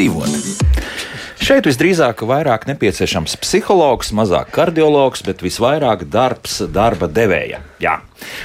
[0.00, 0.62] Dzīvot?
[1.44, 7.60] Šeit visdrīzāk vairāk nepieciešams psihologs, mazāk kardiologs, bet visvairāk darbs darba devēja.
[7.84, 7.98] Jā.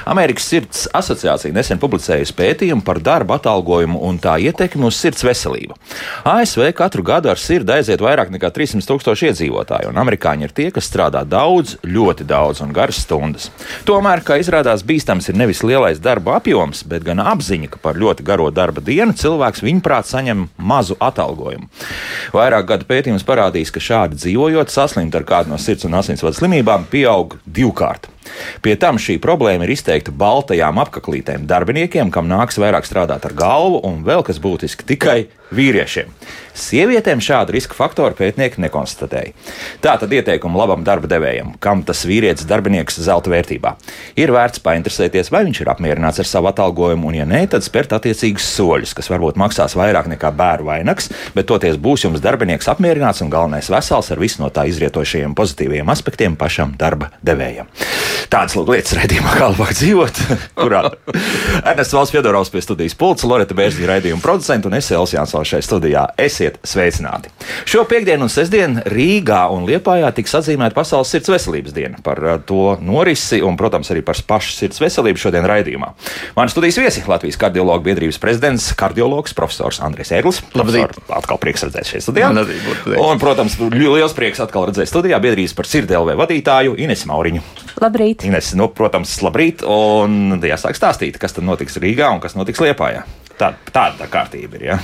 [0.06, 5.78] Amerikas Sirds asociācija nesen publicējusi pētījumu par darba atalgojumu un tā ietekmi uz sirds veselību.
[6.30, 10.70] ASV katru gadu ar sirdi aiziet vairāk nekā 300 tūkstoši iedzīvotāju, un amerikāņi ir tie,
[10.76, 13.50] kas strādā daudz, ļoti daudz un garas stundas.
[13.88, 18.26] Tomēr, kā izrādās, bīstams ir nevis lielais darba apjoms, bet gan apziņa, ka par ļoti
[18.26, 21.70] garo darba dienu cilvēks viņuprāt saņem mazu atalgojumu.
[22.36, 26.90] Vairāk gadu pētījums parādīs, ka šādi dzīvojot, saslimt ar kādu no sirds un asinsvadu slimībām
[26.92, 28.10] pieaug divkārt.
[28.66, 33.82] Pie tam šī problēma ir izteikta baltajām apaklītēm darbiniekiem, kam nāks vairāk strādāt ar galvu,
[33.88, 35.20] un vēl kas būtiski tikai
[35.54, 36.10] vīriešiem.
[36.56, 39.34] Sievietēm šādu riska faktoru pētnieki nekonstatēja.
[39.84, 43.74] Tā tad ieteikumi labam darba devējam, kam tas vīrietis darbinieks zelta vērtībā.
[44.20, 47.94] Ir vērts painteresēties, vai viņš ir apmierināts ar savu atalgojumu, un, ja nē, tad spērt
[47.98, 53.22] attiecīgus soļus, kas varbūt maksās vairāk nekā bērnu vainags, bet toties būs jums darbinieks apmierināts
[53.26, 57.68] un galvenais vesels ar visu no tā izrietošajiem pozitīviem aspektiem pašam darba devējam.
[58.32, 60.22] Tādas lietas raidījumā kā labāk dzīvot,
[60.60, 60.82] kurā
[61.62, 65.66] Ernests Valsts Fjodorovs pie studijas pulca, Loreta Bērziņa raidījuma producenta un es Elsijāns atkal šeit
[65.68, 66.06] studijā.
[66.22, 67.32] Esiet sveicināti!
[67.70, 72.02] Šo piekdienu un sestdienu Rīgā un Liepājā tiks atzīmēta Pasaules sirds veselības diena.
[72.06, 75.92] Par uh, to norisi un, protams, arī par pašu sirds veselību šodien raidījumā.
[76.38, 80.42] Mani studijas viesi Latvijas kardiologu biedrības prezidents, kardiologs profesors Andris Eglis.
[80.58, 80.90] Labdien!
[81.16, 82.32] Atkal prieks redzēt šeit studijā.
[82.96, 87.44] Un, protams, liels prieks atkal redzēt studijā biedrības par sirdelvē vadītāju Ines Mauriņu.
[87.84, 88.05] Labrīt!
[88.28, 89.64] Ines, nu, protams, labrīt!
[89.66, 93.06] Un jāsāk stāstīt, kas tad notiks Rīgā un kas notiks Liepājā.
[93.40, 94.68] Tā, tāda tā kārtība ir.
[94.72, 94.78] Ja?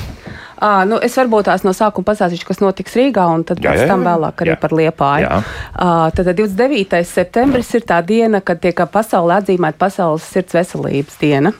[0.61, 3.85] À, nu, es varbūt tās no sākuma pastāstīšu, kas notiks Rīgā, un tad jā, jā,
[3.85, 3.87] jā.
[3.89, 4.57] tam vēlāk arī jā.
[4.61, 5.29] par Liepāju.
[5.31, 6.99] Uh, tad 29.
[7.09, 11.53] septembris ir tā diena, kad tiek pasaulē atzīmēta Pasaules sirds veselības diena.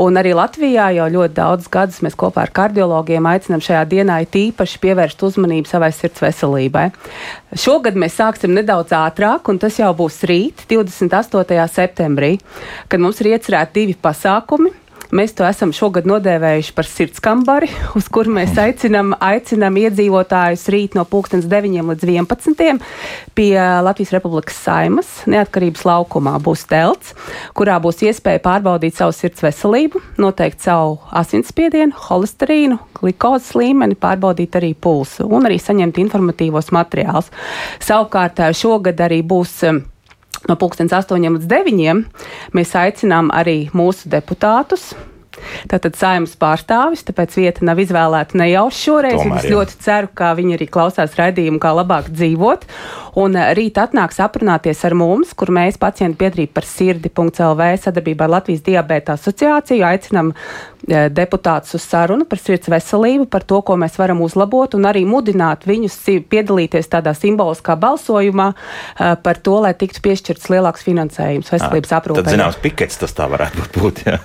[0.00, 4.80] Un arī Latvijā jau ļoti daudz gadus mēs kopā ar kardiologiem aicinām šajā dienā tīpaši
[4.80, 6.88] pievērst uzmanību savai sirds veselībai.
[7.52, 11.68] Šogad mēs sāksim nedaudz ātrāk, un tas jau būs rīt, 28.
[11.76, 12.38] septembrī,
[12.88, 14.72] kad mums ir iecerēti divi pasākumi.
[15.08, 21.06] Mēs to esam šogad nodēvējuši par sirdskambari, uz kuru mēs aicinām, aicinām iedzīvotājus rīt no
[21.08, 21.48] 9
[21.88, 22.82] līdz 11.
[23.38, 27.16] pie Latvijas Republikas saimas neatkarības laukumā būs telts,
[27.56, 34.74] kurā būs iespēja pārbaudīt savu sirds veselību, noteikt savu asinsspiedienu, holesterīnu, glukozes līmeni, pārbaudīt arī
[34.76, 37.32] pulsu un arī saņemt informatīvos materiālus.
[37.80, 39.62] Savukārt šogad arī būs
[40.48, 40.56] no
[40.94, 42.02] 8 līdz 9
[42.54, 44.92] mēs aicinām arī mūsu deputātus.
[45.70, 49.18] Tātad saimnes pārstāvis, tāpēc vieta nav izvēlēta nejauši šoreiz.
[49.22, 52.66] Tomēr, es ļoti ceru, ka viņi arī klausās raidījumu, kā labāk dzīvot.
[53.18, 58.34] Un eh, rīt atnāks aprunāties ar mums, kur mēs pacientu biedrību par sirdi.lv sadarbībā ar
[58.38, 60.34] Latvijas diabēta asociāciju aicinam
[60.86, 65.02] Eh, deputātus uz sarunu par sirds veselību, par to, ko mēs varam uzlabot, un arī
[65.04, 65.96] mudināt viņus
[66.30, 72.22] piedalīties tādā simboliskā balsojumā eh, par to, lai tiktu piešķirts lielāks finansējums veselības aprūpē.
[72.22, 74.04] Tad, zināms, pikets tas tā varētu būt.
[74.06, 74.20] Jā,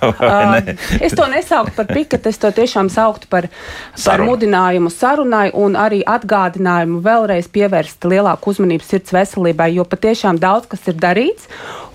[1.04, 3.48] es to nesauktu par piketu, es to tiešām sauktu par,
[4.04, 10.68] par mudinājumu sarunai un arī atgādinājumu vēlreiz pievērst lielāku uzmanību sirds veselībai, jo patiešām daudz
[10.70, 11.48] kas ir darīts,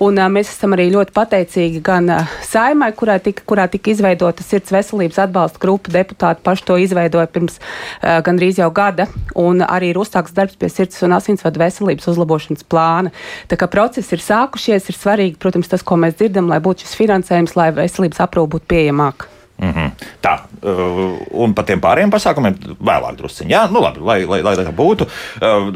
[0.04, 4.46] un uh, mēs esam arī ļoti pateicīgi gan uh, saimai, kurā tika, kurā tika izveidota
[4.46, 5.94] sirds veselības atbalsta grupa.
[5.94, 9.08] Deputāti paši to izveidoja pirms uh, gandrīz jau gada,
[9.40, 13.14] un arī ir uzsāks darbs pie sirds un asinsvadu veselības uzlabošanas plāna.
[13.50, 16.98] Tā kā procesi ir sākušies, ir svarīgi, protams, tas, ko mēs dzirdam, lai būtu šis
[17.00, 19.36] finansējums, lai veselības aprūpe būtu pieejamāka.
[19.60, 19.92] Mm -hmm.
[20.22, 23.50] Tā, uh, un par tiem pārējiem pasākumiem vēlāk drusciņā.
[23.50, 25.06] Jā, nu labi, lai, lai, lai tā būtu.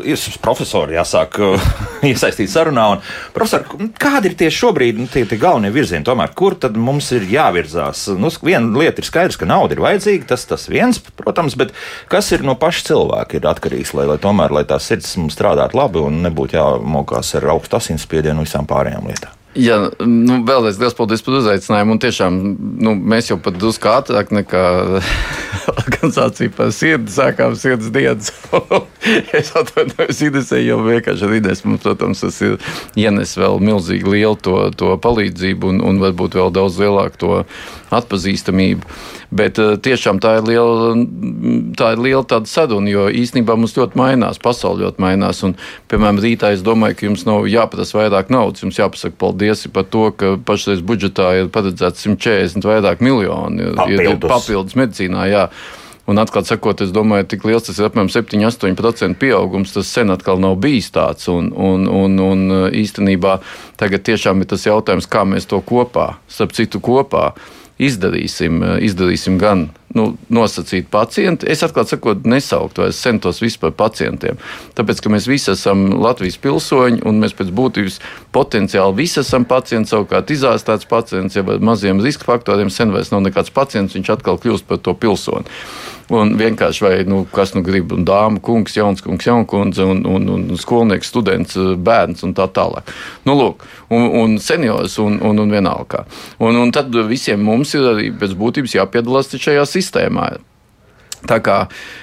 [0.04, 1.62] Ir profesori jāsāk uh,
[2.12, 2.92] iesaistīt sarunā.
[2.92, 3.02] Un,
[3.34, 3.66] profesor,
[4.00, 6.06] kādi ir tieši šobrīd nu, tie, tie galvenie virzieni?
[6.06, 8.08] Tomēr, kur tad mums ir jāvirzās?
[8.18, 11.74] Nu, viena lieta ir skaidrs, ka nauda ir vajadzīga, tas, tas viens, protams, bet
[12.08, 16.00] kas ir no paša cilvēka ir atkarīgs, lai, lai tomēr lai tā sirds strādātu labi
[16.00, 19.43] un nebūtu jāmokās ar augstu asinsspiedienu visām pārējām lietām?
[19.54, 21.94] Jā, nu, vēlreiz liels paldies par uzaicinājumu.
[21.94, 22.38] Un tiešām
[22.82, 24.64] nu, mēs jau pat drusku ātrāk nekā
[25.84, 28.32] organizācija par sirdi sākām sirds dienas.
[29.38, 32.58] es atvainojos Idesē, jo vienkārši ar Ides mums, protams, tas ir
[32.98, 37.34] ienes vēl milzīgi lielu to, to palīdzību un, un varbūt vēl daudz lielāku to
[37.94, 38.90] atpazīstamību.
[39.34, 40.92] Bet uh, tiešām tā ir liela,
[41.78, 45.42] tā ir liela tāda saduna, jo īstenībā mums ļoti mainās, pasaule ļoti mainās.
[45.46, 45.56] Un,
[45.94, 49.84] piemēram, rītā es domāju, ka jums nav jāprasa vairāk naudas, jums jāpasaka paldies paldies par
[49.84, 55.28] to, ka pašreiz budžetā ir paredzēts 140 vairāk miljoni papildus, ir, ir papildus medicīnā.
[55.28, 55.48] Jā.
[56.08, 59.72] Un atklāti sakot, es domāju, tik liels tas ir apmēram 7-8% pieaugums.
[59.72, 61.30] Tas sen atkal nav bijis tāds.
[61.32, 63.38] Un, un, un, un īstenībā
[63.80, 67.32] tagad tiešām ir tas jautājums, kā mēs to kopā, starp citu, kopā
[67.80, 71.48] izdarīsim, izdarīsim gan nu, nosacīti pacienti.
[71.50, 74.40] Es atklāti sakot, nesauktu vairs centos vispār par pacientiem.
[74.78, 78.00] Tāpēc, ka mēs visi esam Latvijas pilsoņi un mēs pēc būtības
[78.36, 83.24] potenciāli visi esam pacienti, savukārt izārstēts pacients, ja ar maziem riska faktoriem sen vairs nav
[83.26, 85.50] nekāds pacients, viņš atkal kļūst par to pilsoni.
[86.12, 90.28] Un vienkārši, vai nu, kas nu grib, un dāma, kungs, jauns kungs, jaunkundze, un, un,
[90.34, 92.92] un skolnieks, students, bērns un tā tālāk.
[93.24, 93.64] Nu, lūk,
[93.94, 96.04] un, un seniors un, un, un vienalga.
[96.44, 99.83] Un, un tad visiem mums ir arī pēc būtības jāpiedalās šajā sistēmā.
[101.24, 101.58] Tā kā,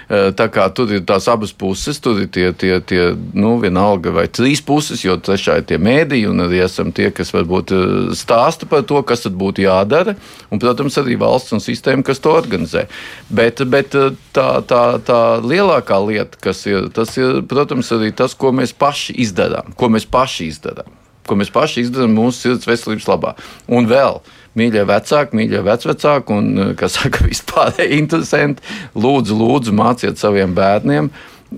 [0.09, 4.13] eh, tā kā tur ir tās abas puses, tur ir tie, tie, tie nu, vienalga
[4.15, 8.15] vai trīs puses, jo trešā ir tie mēdīji, un arī esam tie, kas varbūt eh,
[8.17, 10.17] stāsta par to, kas tad būtu jādara,
[10.51, 12.87] un, protams, arī valsts un sistēma, kas to organizē.
[13.29, 18.35] Bet, bet eh, tā, tā, tā lielākā lieta, kas ir, tas ir, protams, arī tas,
[18.35, 20.97] ko mēs paši izdarām, ko mēs paši izdarām,
[21.29, 23.37] ko mēs paši izdarām mūsu sirds veselības labā.
[23.69, 24.23] Un vēl,
[24.59, 28.63] mīļie vecāki, mīļie vecvecāki un, eh, kas saka, vispārēji interesanti,
[28.97, 31.11] lūdzu, lūdzu, māciet saviem bērniem.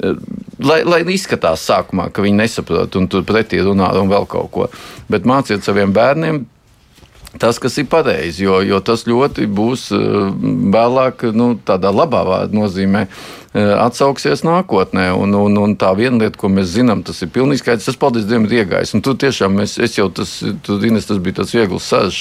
[0.02, 0.14] Eh,
[0.58, 4.70] lai, lai izskatās sākumā, ka viņi nesaprot un tur pretī runā un vēl kaut ko.
[5.08, 6.46] Bet māciet saviem bērniem
[7.40, 10.32] tas, kas ir pareizi, jo, jo tas ļoti būs eh,
[10.72, 15.10] vēlāk, nu, tādā labā vārdā nozīmē Eh, atsauksies nākotnē.
[15.12, 17.88] Un, un, un tā viena lieta, ko mēs zinām, tas ir pilnīgi skaidrs.
[17.90, 18.94] Tas, paldies Dievam, ir iegājis.
[18.96, 22.20] Un tu tiešām, es, es jau tas, tu, Ines, tas bija tāds viegls sarš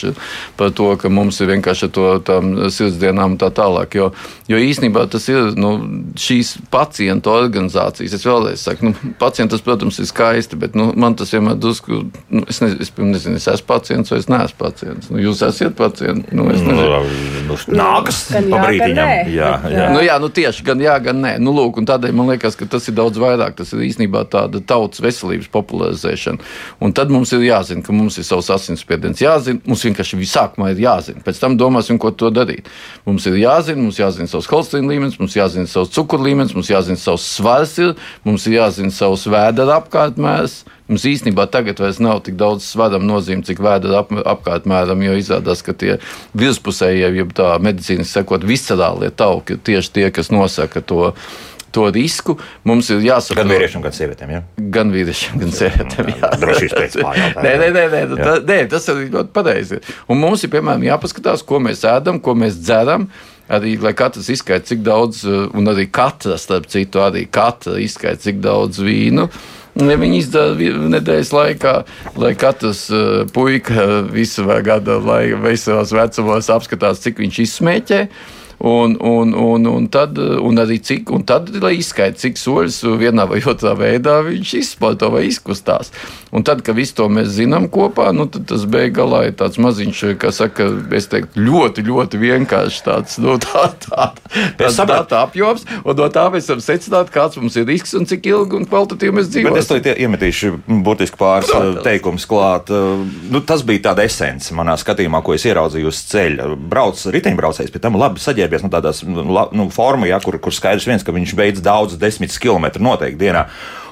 [0.60, 3.96] par to, ka mums ir vienkārši to tām sirdsdienām un tā tālāk.
[3.96, 4.10] Jo,
[4.52, 5.74] jo īsnībā tas ir nu,
[6.20, 8.18] šīs pacientu organizācijas.
[8.20, 12.04] Es vēlreiz saku, nu, pacients, tas, protams, ir skaisti, bet nu, man tas vienmēr drusku,
[12.28, 15.12] nu, es, ne, es nezinu, es esmu pacients vai es neesmu pacients.
[15.14, 16.28] Nu, jūs esat pacients.
[16.36, 17.00] Nu, es nezinu.
[17.48, 19.16] Nu, nākas pa brītiņam.
[19.32, 19.90] Jā, jā.
[19.96, 21.36] Nu, jā, nu tieši gan jā, gan nē.
[21.44, 23.56] Nu, lūk, tādēļ man liekas, ka tas ir daudz vairāk.
[23.60, 26.42] Tas ir īstenībā tāda tautas veselības popularizēšana.
[26.82, 29.22] Un tad mums ir jāzina, ka mums ir savs asinsspiediens.
[29.24, 31.24] Jāzina, mums vienkārši sākumā ir jāzina.
[31.26, 32.70] Pēc tam domāsim, ko to darīt.
[33.08, 37.00] Mums ir jāzina, mums jāzina savs holesterīna līmenis, mums jāzina savs cukuru līmenis, mums jāzina
[37.00, 37.96] savs svars, ir,
[38.28, 40.62] mums ir jāzina savs vēdera apkārtmērs.
[40.92, 45.62] Mums īstenībā tagad vairs nav tik daudz svaram nozīme, cik vēdera ap, apkārtmēram, jo izrādās,
[45.64, 45.94] ka tie
[46.36, 51.14] virspusējie, ja tā medicīnas sekot, viscerālie tauki ir tieši tie, kas nosaka to
[51.72, 52.36] to risku.
[52.68, 53.46] Mums ir jāsaprot.
[53.46, 54.32] Gan vīriešiem, gan sievietēm.
[54.36, 54.42] Ja?
[54.76, 56.10] Gan vīriešiem, gan sievietēm.
[56.42, 57.38] Drošības pēc pārējām.
[57.46, 59.80] Nē, nē, nē, nē, tā, nē, tas ir ļoti pareizi.
[60.12, 63.08] Un mums ir, piemēram, jāpaskatās, ko mēs ēdam, ko mēs dzeram.
[63.52, 68.44] Arī, lai katrs izskaidro, cik daudz, un arī katra, starp citu, arī katra izskaidro, cik
[68.44, 69.32] daudz vīnu.
[69.32, 71.74] Ja viņi izdara nedēļas laikā,
[72.20, 78.04] lai katrs uh, puika visu gada laikā, visos vecumos apskatās, cik viņš izsmēķē.
[78.06, 82.82] Uh, Un, un, un, un, tad, un arī cik, un tad, lai izskaidrotu, cik soļus
[83.02, 85.90] vienā vai otrā veidā viņš izspēlē vai izkustās.
[86.32, 90.02] Un tad, kad visu to mēs zinām kopā, nu, tad tas beigās ir tāds maziņš,
[90.22, 94.12] kas saka, es teiktu, ļoti, ļoti vienkāršs tāds, nu, tā, tā,
[94.60, 98.30] tāds datu apjoms, un no tā mēs varam secināt, kāds mums ir risks un cik
[98.30, 99.58] ilgi un kvalitatīvi mēs dzīvojam.
[99.58, 100.54] Es to iemetīšu
[100.86, 101.82] burtiski pāris Protams.
[101.88, 102.72] teikumus klāt.
[103.32, 106.48] Nu, tas bija tāda esence manā skatījumā, ko es ieraudzīju uz ceļa.
[106.72, 110.54] Brauc riteņbraucējs, pie tam labi saģērbies ģērbies nu, tādās nu, nu, formā, ja, kur, kur
[110.54, 113.48] skaidrs viens, ka viņš beidz daudz desmit kilometru noteikti dienā.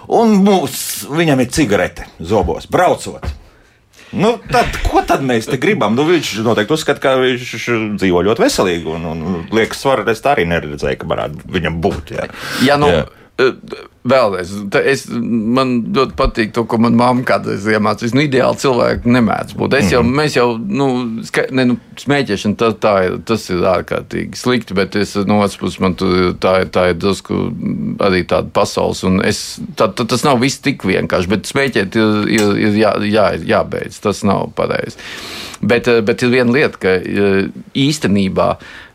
[0.10, 3.26] Un mums, viņam ir cigarete zobos, braucot.
[4.10, 5.94] Nu, tad, ko tad mēs te gribam?
[5.94, 7.68] Nu, viņš noteikti uzskata, ka viņš
[8.02, 8.90] dzīvo ļoti veselīgi.
[8.90, 12.16] Un, un liekas, svaru es tā arī neredzēju, ka varētu viņam būt.
[12.18, 12.26] Jā,
[12.66, 13.06] jā nu, jā.
[14.08, 14.52] Vēlreiz,
[14.88, 18.14] es, man ļoti patīk to, ko manā mamā kādreiz iemācīja.
[18.16, 19.76] Nu, ideāli cilvēki nemēdz būt.
[19.76, 20.14] Es jau, mm.
[20.22, 20.88] mēs jau, nu,
[21.28, 25.60] ska, ne, nu smēķēšana, tā, tā ir, tas ir ārkārtīgi slikti, bet es no otras
[25.60, 27.42] puses man tur tā ir, tā ir drusku
[28.08, 29.44] arī tāda pasaules, un es,
[29.76, 34.00] tā, tā, tas nav viss tik vienkārši, bet smēķēt ir, ir, ir jā, jā, jābeidz,
[34.06, 34.96] tas nav pareizi.
[35.60, 36.96] Bet, bet ir viena lieta, ka
[37.76, 38.54] īstenībā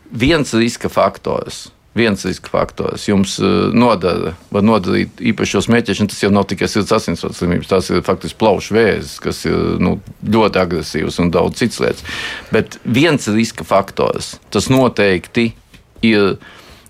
[0.09, 3.07] viens riska faktors viens riska faktors.
[3.07, 6.11] Jums uh, nodara, var nodarīt īpašo smēķēšanu.
[6.11, 9.97] Tas jau nav tikai sirds asinsvadu slimības, tas ir faktiski plaušu vēzis, kas ir nu,
[10.35, 12.19] ļoti agresīvs un daudz citas lietas.
[12.51, 15.53] Bet viens riska faktors, tas noteikti
[16.05, 16.37] ir.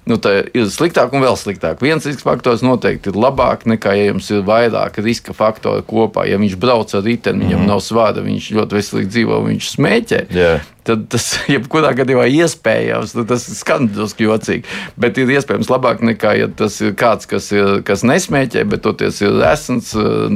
[0.05, 1.79] Nu, tā ir sliktāk un vēl sliktāk.
[1.81, 6.27] Viens riska faktors noteikti ir labāk nekā, ja jums ir vairāk riska faktoru kopā.
[6.29, 7.71] Ja viņš brauc ar riteni, viņam mm -hmm.
[7.73, 10.21] nav svāra, viņš ļoti veselīgi dzīvo, viņš smēķē.
[10.29, 13.15] Yeah tad tas jebkurā gadījumā iespējams.
[13.17, 14.65] Nu, tas skan drusku jocīgi,
[15.01, 19.21] bet ir iespējams labāk nekā, ja tas ir kāds, kas, ir, kas nesmēķē, bet toties
[19.25, 19.93] ir esns,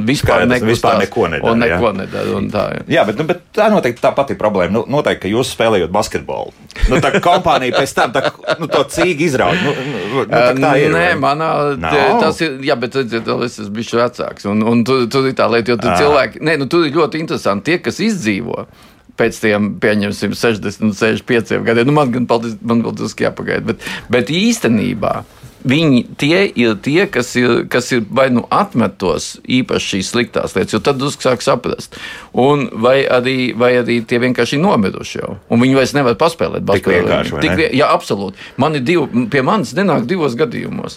[0.08, 1.52] vispār, nekustās, vispār neko nedara.
[1.52, 1.94] Un neko jā.
[2.02, 2.84] nedara un tā, jā.
[2.98, 4.74] jā, bet, nu, bet tā noteikti tā pati problēma.
[4.78, 6.54] Nu, noteikti, ka jūs spēlējat basketbolu.
[6.90, 8.26] Nu, tā kompānija pēc tam tā,
[8.60, 9.58] nu, to cīgi izrauj.
[9.64, 10.94] Nu, nu, nu, tā ir.
[10.94, 11.96] Nē, manā, no.
[12.22, 14.46] tas ir, jā, bet redziet, es esmu bijis vecāks.
[14.50, 17.22] Un, un tur, tur ir tā lieta, jo tur cilvēki, nē, nu, tur ir ļoti
[17.22, 18.66] interesanti tie, kas izdzīvo
[19.18, 21.90] pēc tiem, pieņemsim, 60, 65 gadiem.
[21.90, 23.72] Nu, man gan paldies, man vēl tas jāpagaida.
[23.72, 25.20] Bet, bet īstenībā
[25.60, 30.72] Viņi tie ir tie, kas ir, kas ir vai nu atmetos īpaši šīs sliktās lietas,
[30.72, 31.98] jo tad drusku sāk saprast.
[32.32, 35.36] Un vai arī, vai arī tie vienkārši ir nomiruši jau.
[35.52, 37.28] Un viņi vairs nevar paspēlēt basketbolu.
[37.44, 37.76] Tik vienkārši.
[37.76, 38.40] Jā, absolūti.
[38.60, 40.96] Man ir divi, pie manis nenāk divos gadījumos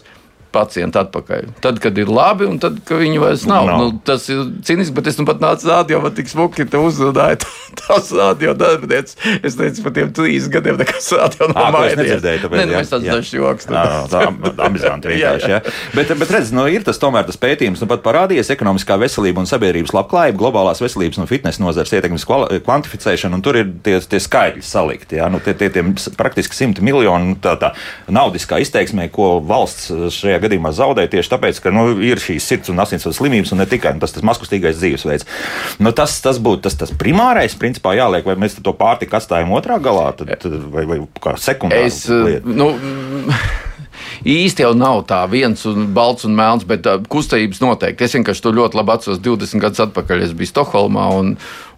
[0.53, 1.50] pacienti atpakaļ.
[1.63, 3.67] Tad, kad ir labi, un tad, kad viņi vairs nav.
[3.69, 3.77] No.
[3.81, 7.39] Nu, tas ir cīniski, bet es nu pat nācu rādio, man tik smuki te uzrunāja
[7.81, 9.17] tās rādio darbinieks.
[9.41, 12.24] Es teicu, par tiem trīs gadiem nekas rādio nav mainījies.
[12.24, 13.67] Nē, nu, es tāds dažs joks.
[13.69, 14.24] Tā, tā
[14.67, 15.60] amizanti vienkārši, jā.
[15.63, 15.74] jā.
[15.98, 19.50] Bet, bet redz, nu, ir tas tomēr tas pētījums, nu pat parādījies ekonomiskā veselība un
[19.50, 24.63] sabiedrības labklājība, globālās veselības un fitnesa nozars ietekmes kvantificēšana, un tur ir tie, tie skaitļi
[24.65, 25.86] salikti, jā, nu, tie, tie, tie
[26.19, 27.74] praktiski simti miljoni tā, tā
[28.13, 32.83] naudiskā izteiksmē, ko valsts šajā gadījumā zaudē tieši tāpēc, ka nu, ir šīs sirds un
[32.83, 35.27] asinsvadu slimības un ne tikai nu, tas, tas maskustīgais dzīvesveids.
[35.83, 39.79] Nu, tas tas būtu tas, tas primārais, principā jāliek, vai mēs to pārtiku atstājam otrā
[39.83, 42.03] galā, tad, vai, vai kā sekundārs.
[42.03, 42.55] Es, lietu.
[42.55, 42.71] nu,
[44.27, 48.05] īsti jau nav tā viens un balts un melns, bet uh, kustības noteikti.
[48.05, 49.21] Es vienkārši to ļoti labi atceros.
[49.23, 51.33] 20 gadus atpakaļ es biju Stokholmā un,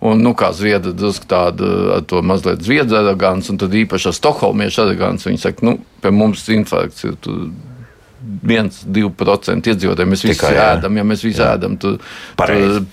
[0.05, 4.85] un nu, kā zviedra, drusku tāda to mazliet zviedra arogants, un tad īpaši ar stokholmiešu
[4.85, 5.29] arogants.
[5.29, 7.17] Viņi saka, nu, pie mums infarkts ir.
[7.23, 7.39] Tu,
[8.25, 10.09] 1-2% iedzīvotāji.
[10.11, 11.51] Mēs visi Tikai, ēdam, ja mēs visi jā.
[11.55, 11.95] ēdam tu,
[12.39, 12.83] tu,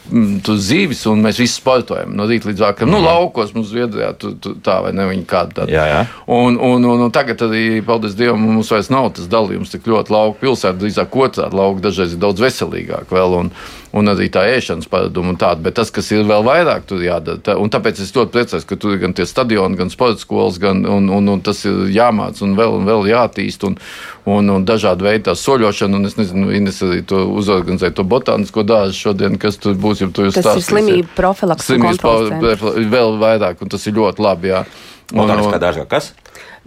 [0.47, 2.91] tu zīvis, un mēs visi sportojam no rīta līdz vakaram.
[2.91, 2.97] Mm.
[2.97, 3.09] Nu, mhm.
[3.11, 5.75] laukos mums Zviedrijā tu, tu, tā vai ne, viņi kāda tāda.
[5.75, 6.01] Jā, jā.
[6.27, 10.15] Un, un, un, un tagad arī, paldies Dievam, mums vairs nav tas dalījums tik ļoti
[10.15, 13.39] lauku pilsētā, drīzāk otrādi lauku dažreiz ir daudz veselīgāk vēl.
[13.43, 13.55] Un,
[13.93, 15.61] un arī tā ēšanas paraduma un tāda.
[15.65, 17.41] Bet tas, kas ir vēl vairāk, tur jādara.
[17.45, 20.57] Tā, un tāpēc es ļoti priecājos, ka tur ir gan tie stadioni, gan sporta skolas,
[20.63, 23.67] gan, un, un, un tas ir jāmāc un vēl, un vēl jātīst.
[23.69, 23.77] Un,
[24.33, 28.65] un, un dažādi veidi tā soļošana, un es nezinu, Ines arī to uzorganizēja to botānisko
[28.69, 30.71] dārzu šodien, kas tur būs, ja tur tas stāstīs.
[30.71, 31.69] ir slimību profilaks.
[31.69, 34.65] Slimības vēl vairāk, un tas ir ļoti labi, jā.
[35.13, 36.13] Botāniskā dārzā kas?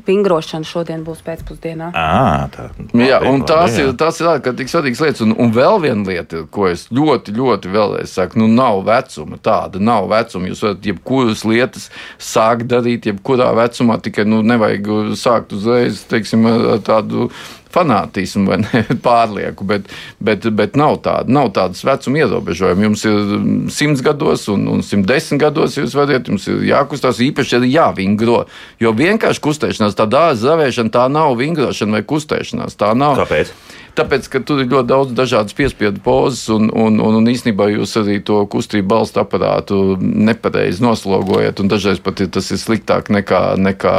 [0.04, 1.90] Vingrošana šodien būs pēcpusdienā.
[1.96, 2.68] À, tā,
[3.00, 5.24] jā, un tās ir, tās ir ārkārtīgi svarīgas lietas.
[5.25, 9.82] Un, un vēl viena lieta, ko es ļoti, ļoti vēlreiz saku, nu nav vecuma tāda,
[9.82, 10.52] nav vecuma.
[10.52, 11.90] Jūs varat jebkuras lietas
[12.22, 16.48] sākt darīt, jebkurā vecumā, tikai nu, nevajag sākt uzreiz, teiksim,
[16.86, 17.30] tādu
[17.75, 19.91] fanātismu vai ne, pārlieku, bet,
[20.24, 22.88] bet, bet nav, tāda, nav tādas vecuma ierobežojuma.
[22.89, 23.36] Jums ir
[23.75, 28.44] simts gados un, un simt desmit gados jūs varat, jums ir jākustās, īpaši arī jāvingro.
[28.82, 32.77] Jo vienkārši kustēšanās, tā dārza zavēšana, tā nav vingrošana vai kustēšanās.
[32.79, 33.20] Tā nav.
[33.24, 33.53] Kāpēc?
[33.96, 37.96] Tāpēc, ka tur ir ļoti daudz dažādas piespiedu pozas, un, un, un, un īsnībā jūs
[38.01, 43.96] arī to kustību balstu aparātu nepareizi noslogojat, un dažreiz pat tas ir sliktāk nekā, nekā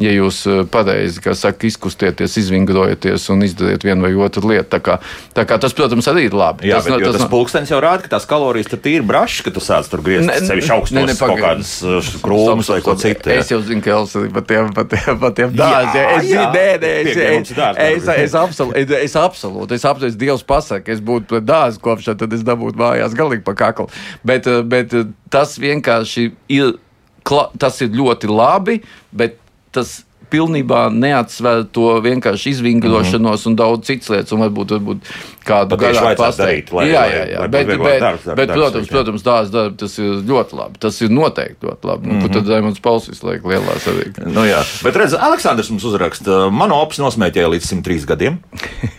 [0.00, 4.68] ja jūs eh, pareizi, kā saka, izkustieties, izvingrojaties un izdariet vienu vai otru lietu.
[4.72, 4.96] Tā kā,
[5.36, 6.68] tā kā tas, protams, arī ir labi.
[6.70, 7.30] Jā, tas, bet, tas, tas no...
[7.32, 10.74] pulkstenis jau rāda, ka tās kalorijas tur ir brašs, ka tu sāc tur griezt sevišķi
[10.76, 13.32] augstos ne, kaut kādas eh, krūmus vai ko citu.
[13.34, 16.08] Es jau zinu, ka Elsa par tiem, par tiem, par tiem dārziem.
[16.16, 21.02] Es zinu, nē, nē, es, es, es, absolūti, es absolūti, es absolūti, Dievs pasaka, es
[21.04, 23.90] būtu pret dārzu kopšanu, tad es dabūtu mājās galīgi pa kaklu.
[24.26, 24.96] Bet, eh, bet
[25.32, 26.74] tas vienkārši ir,
[27.60, 28.80] tas ir ļoti labi,
[29.12, 29.36] bet
[29.70, 30.00] tas
[30.30, 33.50] pilnībā neatsver to vienkārši izvingrošanos mm -hmm.
[33.50, 34.98] un daudz citas lietas, un varbūt, varbūt
[35.46, 36.70] kādu garāku pastāvīt.
[36.86, 37.44] Jā, jā, jā.
[37.46, 40.80] Bet, bet, bet, darbs, darbs, bet, protams, darbs, protams dārza darbi tas ir ļoti labi.
[40.82, 42.08] Tas ir noteikti ļoti labi.
[42.08, 42.32] Nu, mm -hmm.
[42.34, 44.26] Tad Zaimons Pauls visu laiku lielā savīkā.
[44.26, 44.62] Nu, jā.
[44.84, 48.38] bet redz, Aleksandrs mums uzraksta, manu ops nosmēķēja līdz 103 gadiem.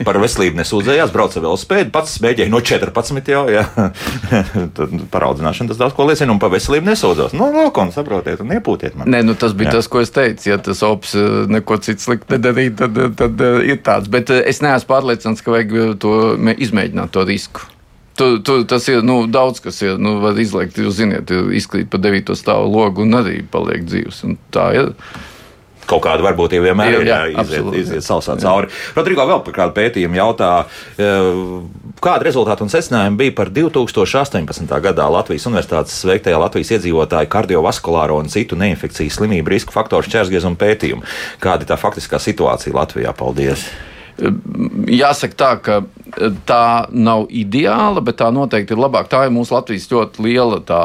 [0.05, 3.65] Par veselību nesūdzējās, brauca vēl spēļu, pats smēķēja no 14 jau, jā.
[5.13, 7.35] Paraudzināšana tas daudz ko liecina, un par veselību nesūdzos.
[7.37, 9.09] Nu, lūk, un saprotiet, un iepūtiet man.
[9.11, 9.79] Nē, nu tas bija jā.
[9.79, 10.49] tas, ko es teicu.
[10.49, 11.13] Ja tas ops
[11.51, 14.09] neko citu sliktu nedarīt, tad, tad, tad ir tāds.
[14.11, 17.67] Bet es neesmu pārliecināts, ka vajag to izmēģināt to risku.
[18.21, 19.97] Tu, tu, tas ir nu, daudz, kas ir.
[20.01, 24.25] Nu, var izliekt, jūs zināt, izkrīt pa devīto stāvu logu un arī paliek dzīves.
[24.53, 24.91] Tā ir.
[25.89, 28.69] Kaut kāda varbūtība vienmēr ir jā, jāiziet iziet sausā cauri.
[28.95, 30.51] Rodrigo vēl par kādu pētījumu jautā,
[30.93, 31.07] e,
[32.03, 34.69] kāda rezultāta un secinājumi bija par 2018.
[34.85, 41.07] gadā Latvijas Universitātes veiktajā Latvijas iedzīvotāju kardiovaskulāro un citu neinfekcijas slimību risku faktoru šķērsgriezumu pētījumu.
[41.43, 43.15] Kāda ir tā faktiskā situācija Latvijā?
[43.17, 43.65] Paldies!
[44.21, 45.81] Jāsaka tā, ka
[46.47, 49.09] tā nav ideāla, bet tā noteikti ir labāka.
[49.13, 50.79] Tā ir mūsu Latvijas ļoti liela tā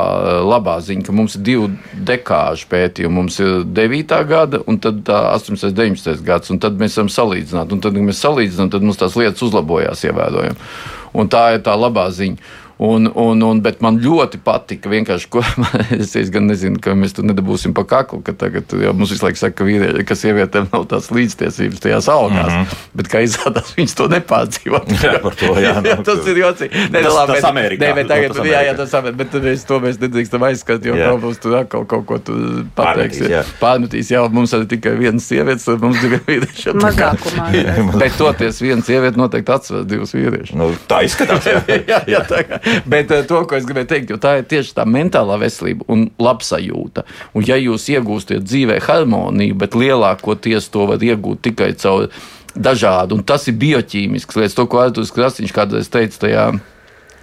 [0.47, 1.71] labā ziņa, ka mums ir divi
[2.09, 3.17] dekāžu pētījumi.
[3.21, 4.19] Mums ir 9.
[4.29, 5.71] gada un tad 18.
[5.71, 6.23] un 19.
[6.27, 7.77] gads, un tad mēs esam salīdzināti.
[7.77, 10.71] Un tad, kad mēs salīdzinām, tad mums tās lietas uzlabojās ievērojami.
[11.17, 12.55] Un tā ir tā labā ziņa.
[12.79, 15.41] Un, un, un, bet man ļoti patika vienkārši, ko
[15.97, 19.25] es, es gan nezinu, ka mēs tur nedabūsim pa kaklu, ka tagad jau mums visu
[19.25, 22.83] laiku saka, ka, vīrie, ka sievietēm nav tās līdztiesības tajās algās, mm -hmm.
[23.01, 24.83] bet kā izrādās, viņas to nepārdzīvo.
[25.07, 25.73] Jā, par to, jā.
[25.89, 26.85] jā tas ir jocīgi.
[26.93, 27.81] Nē, tas, labi, tas bet, Amerikā.
[27.81, 31.01] Nē, bet tagad, tas jā, jā, tas Amerikā, bet mēs to mēs nedrīkstam aizskat, jo
[31.01, 32.37] kaut būs tur atkal kaut ko tu
[32.77, 33.25] pateiksi.
[33.25, 33.43] Pārmetīs, jā.
[33.61, 36.77] Pārmetīs, jā, mums arī tikai viens sievietes, tad mums divi vīrieši.
[36.83, 37.49] Mazākumā.
[37.97, 40.57] Bet toties viena sieviete noteikti atsver divus vīriešus.
[40.59, 41.47] Nu, tā izskatās.
[41.47, 41.63] Jā.
[41.87, 42.61] jā, jā, tā kā,
[42.93, 46.09] bet eh, to, ko es gribēju teikt, jo tā ir tieši tā mentālā veselība un
[46.23, 47.07] labsajūta.
[47.35, 52.09] Un, ja jūs iegūstat dzīvē harmoniju, bet lielākoties to var iegūt tikai caur
[52.57, 56.47] dažādu, un tas ir bioķīmisks lietas, to, ko Artur Krasniņš kādreiz teica tajā.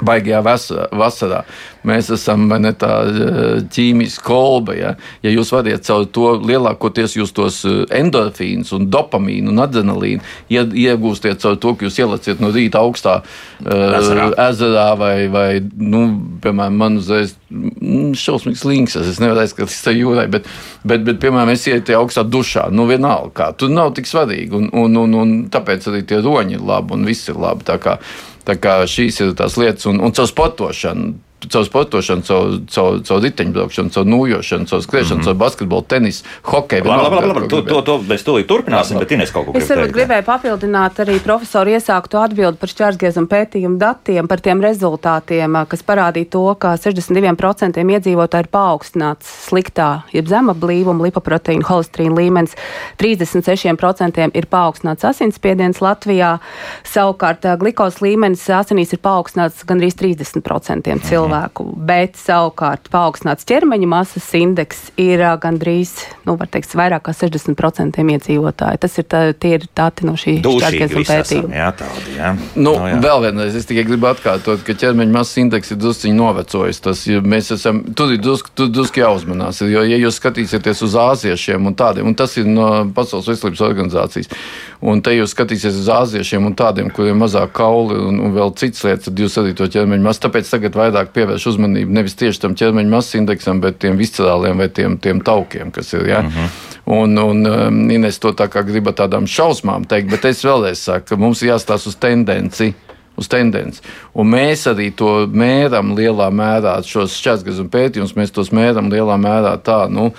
[0.04, 1.44] Baigajā vasarā,
[1.88, 3.42] mēs esam ne, tā eh,
[3.74, 4.76] ķīmiska kolba.
[4.78, 4.94] Ja?
[5.24, 10.66] ja jūs varat caur to lielākoties jūs tos eh, endorfīnus, un dopamīnu un adrenalīnu ie-
[10.88, 14.30] iegūstiet caur to, ka jūs ielaciet no rīta augstā uh, Ezerā.
[14.50, 16.04] ezerā vai, vai nu,
[16.44, 18.98] piemēram, man uzreiz mm, šausmīgs links.
[19.00, 20.48] Es nevaru aizskatīties tajā jūrai, bet,
[20.84, 22.68] bet, bet, piemēram, es ietu augstā dušā.
[22.74, 23.50] Nu, vienalga, kā.
[23.58, 24.52] Tur nav tik svarīgi.
[24.58, 27.66] Un, un, un, un tāpēc arī tie roņi ir labi un viss ir labi.
[28.48, 31.14] Tā kā, šīs ir tās lietas, un, un caur sportošanu.
[31.52, 35.26] Caur sportošanu, caur, caur, caur riteņbraukšanu, caur nūjošanu, caur skriešanu, mm -hmm.
[35.26, 36.84] caur basketbolu, tenisu, hokeju.
[36.86, 37.48] Labi, labi, labi, labi.
[37.50, 39.96] To, to, to mēs tūlīt turpināsim, bet Ines kaut ko Es grib varbūt teikt.
[39.96, 46.30] gribēju papildināt arī profesoru iesākto atbildi par šķērsgriezuma pētījumu datiem, par tiem rezultātiem, kas parādīja
[46.30, 52.56] to, ka 62% iedzīvotāji ir paaugstināts sliktā, jeb zema blīvuma lipoproteīna holesterīna līmenis,
[53.02, 56.38] 36% ir paaugstināts asinsspiediens Latvijā,
[56.84, 61.33] savukārt ā, glikos līmenis asinīs ir paaugstināts gandrīz 30% cilvēku,
[61.88, 65.96] bet savukārt paaugstināts ķermeņa masas indeks ir gandrīz,
[66.28, 68.82] nu, var teikt, vairāk kā 60% iedzīvotāji.
[68.84, 71.56] Tas ir, tā, tie ir dati no šī Dūšīgi šķērsgriezuma visi esam, pētījuma.
[71.62, 72.34] jā, tādi, jā.
[72.60, 73.00] Nu, jā.
[73.06, 76.82] vēl vienreiz, es tikai gribu atkārtot, ka ķermeņa masas indeks ir druskuļi novecojis.
[76.84, 79.64] Tas, ja mēs esam, tur ir drusku, tur drusku jāuzmanās.
[79.64, 84.32] Jo, ja jūs skatīsieties uz āziešiem un tādiem, un tas ir no Pasaules veselības organizācijas,
[84.84, 88.54] un te jūs skatīsieties uz āziešiem un tādiem, kuriem ir mazāk kauli un, un vēl
[88.60, 90.24] citas lietas, tad jūs arī to ķermeņa masu.
[90.26, 94.70] Tāpēc tagad vairāk pievērš uzmanību nevis tieši tam ķermeņa masas indeksam, bet tiem viscerāliem vai
[94.70, 96.08] tiem, tiem taukiem, kas ir.
[96.12, 96.20] Ja?
[96.20, 96.62] Uh -huh.
[96.86, 100.82] Un, un um, Ines to tā kā grib ar tādām šausmām teikt, bet es vēlreiz
[100.84, 102.74] saku, ka mums ir jāstāsta uz tendenci.
[103.16, 103.82] Uz tendenci.
[104.14, 109.58] Un mēs arī to mēram lielā mērā, šos šķērsgazuma pētījumus, mēs tos mēram lielā mērā
[109.62, 110.14] tā, nu,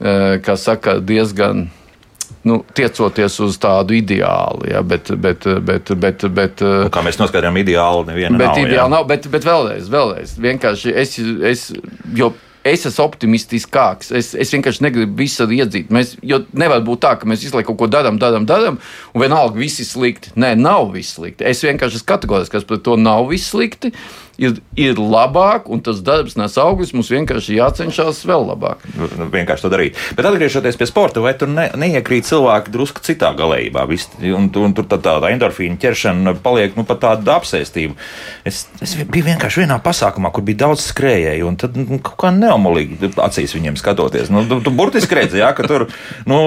[0.00, 1.70] eh, kā saka, diezgan.
[2.44, 7.56] Nu, tiecoties uz tādu ideālu, ja, bet, bet, bet, bet, bet, Un Kā mēs noskaidrojam,
[7.62, 8.58] ideāli neviena Bet nav.
[8.60, 8.66] jā.
[8.68, 9.06] ideāli nav.
[9.08, 10.34] Bet, bet vēlreiz, vēlreiz.
[10.44, 11.16] Vienkārši es,
[11.54, 11.64] es,
[12.64, 14.10] es esmu optimistiskāks.
[14.16, 15.92] Es, es vienkārši negribu visu iedzīt.
[15.94, 18.78] Mēs, jo nevar būt tā, ka mēs visu laiku kaut ko darām, darām, darām,
[19.12, 20.32] un vienalga viss ir slikti.
[20.40, 21.44] Nē, nav viss slikti.
[21.48, 23.92] Es vienkārši esmu kategorisks, kas par to nav viss slikti.
[24.40, 26.94] Ir, ir labāk, un tas darbs nes augļus.
[26.96, 28.82] Mums vienkārši jācenšas vēl labāk.
[28.98, 30.00] Nu, Vienkārši to darīt.
[30.18, 33.84] Bet atgriežoties pie sporta, vai tur ne, neiekrīt cilvēki drusku citā galējībā?
[33.90, 37.94] Vis, un, un tur tā, tāda endorfīna ķeršana paliek nu, pat tāda apsēstība.
[38.46, 42.32] Es, es biju vienkārši vienā pasākumā, kur bija daudz skrējēju, un tad nu, kaut kā
[42.34, 44.32] neomolīgi acīs viņiem skatoties.
[44.34, 45.86] Nu, tu, tu burtiski redzi, jā, ka tur
[46.30, 46.40] nu,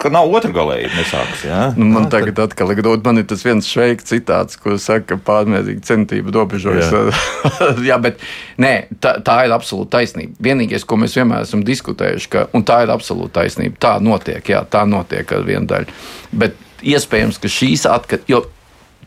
[0.00, 1.44] ka nav otra galējība nesākas.
[1.46, 1.62] Jā.
[1.76, 3.04] Nu, man tagad atkal grūti.
[3.06, 6.90] Man ir tas viens šveiks citāts, ko saka, ka pārmērīga centība robežojas.
[7.88, 7.98] Jā.
[8.02, 8.22] bet
[8.60, 10.36] nē, tā, tā ir absolūta taisnība.
[10.50, 13.78] Vienīgais, ko mēs vienmēr esam diskutējuši, ka, un tā ir absolūta taisnība.
[13.82, 15.98] Tā notiek, jā, tā notiek ar vienu daļu.
[16.42, 18.44] Bet iespējams, ka šīs atkarības, jo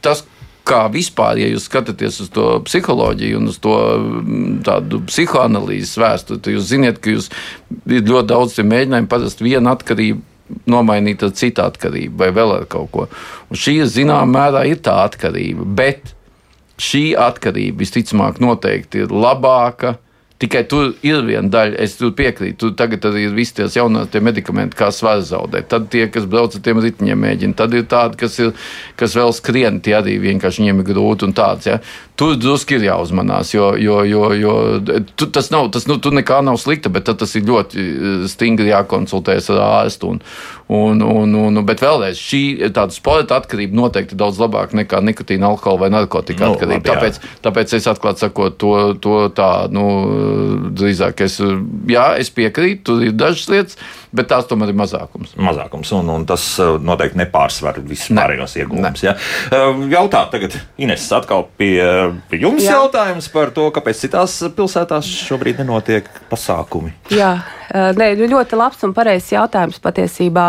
[0.04, 0.26] tas,
[0.68, 6.44] kā vispār, ja jūs skatāties uz to psiholoģiju un uz to mm, tādu psihoanalīzes vēsturi,
[6.44, 7.30] tad jūs zināt, ka jūs
[7.84, 10.24] ir ļoti daudz tie mēģinājumi parasti vienu atkarību
[10.70, 13.08] nomainīt ar citu atkarību vai vēl ar kaut ko.
[13.50, 15.66] Un šī, zināmā mērā, ir tā atkarība.
[15.80, 16.14] Bet
[16.82, 19.98] šī atkarība visticamāk noteikti ir labāka.
[20.44, 22.58] Tikai tur ir viena daļa, es tur piekrītu.
[22.60, 25.70] Tur tagad arī ir visi tie jaunie tie medikamenti, kā svaru zaudēt.
[25.72, 27.56] Tad tie, kas brauc ar tiem riteņiem, mēģina.
[27.62, 28.52] Tad ir tādi, kas, ir,
[29.00, 31.70] kas vēl skrien, tie arī vienkārši viņiem ir grūti un tāds.
[31.70, 31.78] Ja.
[32.20, 34.56] Tur drusku ir jāuzmanās, jo, jo, jo, jo
[35.18, 39.50] tu, tas nav, tas nu, nekā nav slikta, bet tas ir ļoti eh, stingri jākonsultējas
[39.56, 40.12] ar ārstu.
[40.14, 40.22] Un,
[40.74, 45.84] un, un, un, bet vēlreiz, šī tāda sporta atkarība noteikti daudz labāka nekā nikotīna, alkohola
[45.84, 46.78] vai narkotika Nu, atkarība.
[46.78, 48.72] labi, tāpēc, tāpēc es atklāti sakot, to,
[49.04, 49.84] to tā, nu,
[50.78, 51.40] drīzāk es,
[51.92, 53.78] jā, es piekrītu, tur ir dažas lietas,
[54.16, 55.36] bet tās tomēr ir mazākums.
[55.42, 59.04] Mazākums, un, un tas uh, noteikti nepārsver visus pārējos iegūmus.
[59.06, 59.18] Ja?
[59.50, 61.76] Uh, Jautā tagad, Ines, atkal pie
[62.32, 62.78] jums Jā.
[62.80, 66.94] jautājums par to, kāpēc citās pilsētās šobrīd nenotiek pasākumi.
[67.14, 67.36] Jā,
[67.74, 70.46] Nē, ļoti labs un pareizs jautājums patiesībā.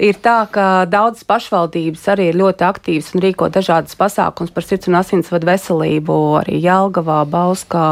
[0.00, 4.88] Ir tā, ka daudzas pašvaldības arī ir ļoti aktīvas un rīko dažādas pasākumus par sirds
[4.90, 6.16] un asinsvadu veselību.
[6.40, 7.84] Arī Jelgavā, Bauskā,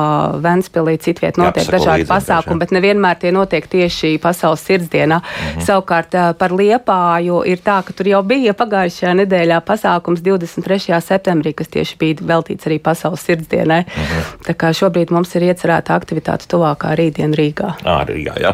[0.45, 5.21] Ventspilī, citviet notiek dažādi pasākumi, bet nevienmēr tie notiek tieši pasaules sirdsdienā.
[5.21, 5.65] -hmm.
[5.65, 11.01] Savukārt par Liepāju ir tā, ka tur jau bija pagājušajā nedēļā pasākums 23.
[11.01, 13.85] septembrī, kas tieši bija veltīts arī pasaules sirdsdienai.
[13.85, 14.45] -hmm.
[14.47, 17.75] Tā kā šobrīd mums ir iecerēta aktivitāte tuvākā rītdiena Rīgā.
[17.85, 18.54] À, Rīgā, jā.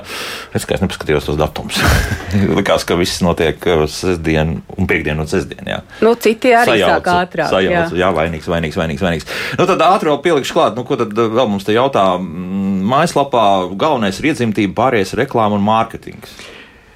[0.56, 1.80] Es kā es nepaskatījos tos datumus.
[2.58, 5.66] Likās, ka viss notiek uh, sestdien un piekdien un sestdien.
[5.68, 5.80] Jā.
[6.04, 7.52] Nu, citi arī sajauca, sāk ātrāk.
[7.52, 8.04] Sajauca, jā.
[8.04, 9.04] jā, vainīgs, vainīgs, vainīgs.
[9.06, 9.28] vainīgs.
[9.58, 12.06] Nu, tad ātri vēl pielikšu klāt, nu, ko tad uh, vēl mums te jautā.
[12.20, 13.44] Mm, mājaslapā
[13.78, 16.38] galvenais ir iedzimtība, pārējais reklāma un mārketings.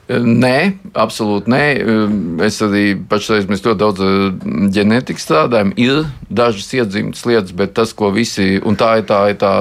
[0.05, 0.57] Nē,
[1.01, 1.63] absolūti nē.
[2.45, 4.03] Es arī pašreiz mēs ļoti daudz
[4.77, 5.71] ģenētikas strādājam.
[5.81, 9.55] Ir dažas iedzimtas lietas, bet tas, ko visi, un tā ir tā, ir tā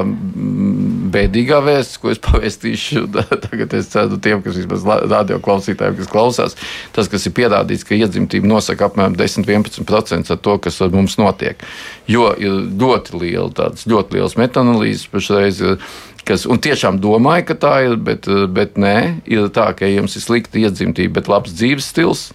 [1.14, 3.06] bēdīgā vēsts, ko es pavēstīšu
[3.48, 6.60] tagad, es ceru, tiem, kas vismaz radio klausītājiem, kas klausās,
[6.96, 11.64] tas, kas ir pierādīts, ka iedzimtība nosaka apmēram 10-11% ar to, kas ar mums notiek.
[12.12, 15.64] Jo ir ļoti liela, tāds ļoti liels metanolīzes pašreiz.
[15.64, 15.80] Ir,
[16.28, 20.24] kas tiešām domāja, ka tā ir, bet, bet nē, ir tā, ka ja jums ir
[20.26, 22.32] slikta iedzimtība, bet labs dzīves stils.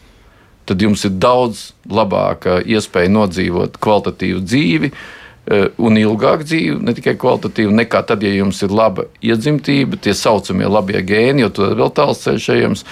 [0.68, 7.14] Tad jums ir daudz labāka iespēja nodzīvot kvalitatīvu dzīvi, eh, un ilgāku dzīvi, ne tikai
[7.16, 11.80] kvalitatīvu, nekā tad, ja jums ir laba iedzimtība, tie saucamie labie gēni, jo tur ir
[11.80, 12.84] vēl tāls ceļš ejams,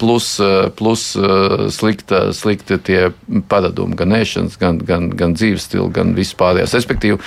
[0.00, 3.12] plus, eh, plus eh, slikta, slikta tie
[3.52, 6.76] paradumi, gan ēšanas, gan, gan, gan dzīves stila, gan vispārējās.
[6.80, 7.20] Respektīvi,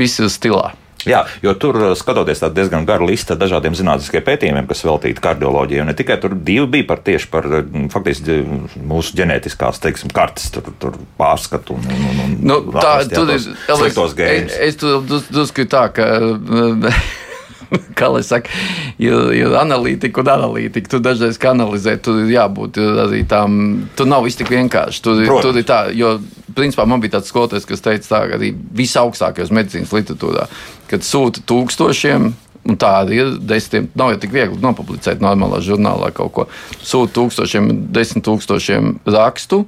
[0.00, 0.72] viss ir stilā.
[1.06, 5.22] Jā, jo tur uh, skatoties tādu diezgan garu listu ar dažādiem zinātniskiem pētījumiem, kas veltīti
[5.22, 7.60] kardioloģijai, un ne tikai tur divi bija par tieši par uh,
[7.92, 8.40] faktiski
[8.82, 14.16] mūsu ģenētiskās, teiksim, kartes tur, tur pārskatu un, un, un nu, tā, tur ir sliktos
[14.18, 14.58] gēnus.
[14.58, 16.10] Es, es tur drusku tā, ka
[17.98, 18.52] kā lai saka,
[19.00, 20.90] ir, ir analītika un analītika.
[20.94, 25.02] Tu dažreiz analizē, ir jābūt arī tām, tur nav viss tik vienkārši.
[25.04, 25.60] Tur, Protams.
[25.60, 26.16] ir tā, jo
[26.56, 30.48] principā man bija tāds skolotājs, kas teica tā, arī visaugstākajos medicīnas literatūrā,
[30.90, 32.32] kad sūta tūkstošiem.
[32.68, 33.86] Un tāda ir desmitiem.
[33.96, 36.44] Nav jau tik viegli nopublicēt normālā žurnālā kaut ko.
[36.84, 39.62] Sūta tūkstošiem, desmit tūkstošiem rakstu.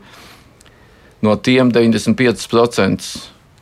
[1.25, 3.07] No tiem 95%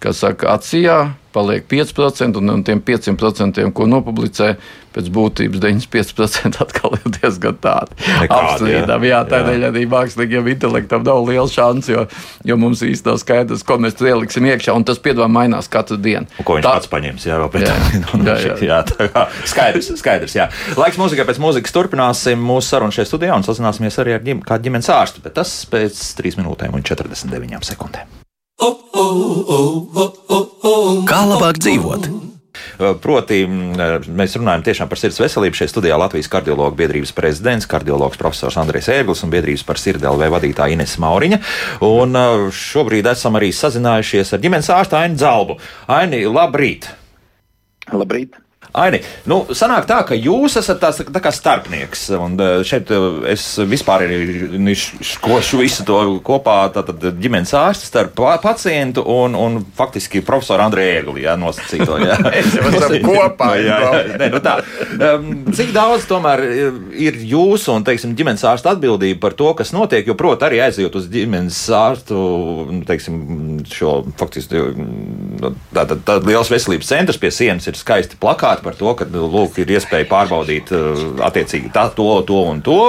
[0.03, 0.99] kas saka, atsijā
[1.39, 4.53] paliek 5%, un, un tiem 5%, ko nopublicē,
[4.99, 7.95] pēc būtības 95% atkal ir diezgan tādi
[8.27, 9.11] apstrīdami.
[9.11, 12.05] Jā, jā tādēļ arī mākslīgiem intelektam nav liela šansa, jo,
[12.49, 16.27] jo mums īstenībā nav skaidrs, ko mēs ieliksim iekšā, un tas piedāvā mainās katru dienu.
[16.41, 16.75] Un ko viņš tā...
[16.77, 18.27] pats paņems, jā, vēl pēc tam.
[18.29, 18.59] jā, jā.
[18.69, 20.49] jā, tā kā skaidrs, skaidrs, jā.
[20.79, 24.69] Laiks mūzikai pēc mūzikas turpināsim mūsu sarunu šajā studijā un sazināsimies arī ar ģim, kādu
[24.69, 28.19] ģimenes ārstu, bet tas pēc 3 minūtēm un 49 sekundēm.
[31.09, 32.09] Kā labāk dzīvot?
[33.03, 35.57] Proti, mēs runājam tiešām par sirds veselību.
[35.59, 40.31] Šeit studijā Latvijas kardiologu biedrības prezidents, kardiologs profesors Andrēs Ērglis un biedrības par sirdi LV
[40.35, 41.39] vadītāja Ines Mauriņa.
[41.87, 42.19] Un
[42.55, 45.59] šobrīd esam arī sazinājušies ar ģimenes ārstu Ainu Zalbu.
[45.91, 46.91] Aini, labrīt!
[47.95, 48.39] Labrīt!
[48.77, 52.09] Aini, nu, sanāk tā, ka jūs esat tās, tā kā starpnieks.
[52.19, 54.05] Un eh, šeit eh, es vispār
[55.05, 61.25] skošu visu to kopā, tātad ģimenes ārsts starp pacientu un, un faktiski profesoru Andrēju Ēgli,
[61.25, 61.97] jā, nosacīto.
[62.03, 63.55] Jā, esam kopā.
[63.63, 64.59] jā, jā, nē, nu tā.
[65.57, 66.45] Cik daudz tomēr
[66.99, 71.01] ir jūsu un, teiksim, ģimenes ārsta atbildība par to, kas notiek, jo, proti, arī aizjūt
[71.01, 72.19] uz ģimenes ārstu,
[72.69, 73.19] nu, teiksim,
[73.73, 74.63] šo faktiski,
[75.73, 79.27] tātad tā, tā, liels veselības centrs pie sienas ir skaisti plakāti par to, ka nu,
[79.33, 82.81] lūk, ir iespēja pārbaudīt uh, attiecīgi tā, to, to un to.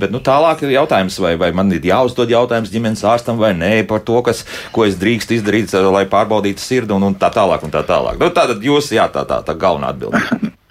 [0.00, 3.74] Bet nu, tālāk ir jautājums, vai, vai man ir jāuzdod jautājums ģimenes ārstam vai nē
[3.90, 7.64] par to, kas, ko es drīkst izdarīt, uh, lai pārbaudītu sirdi un, un tā tālāk.
[7.66, 8.20] Un tā tālāk.
[8.20, 10.52] Nu, tā tad jūs, jā, tā, tā, tā galvenā atbildība.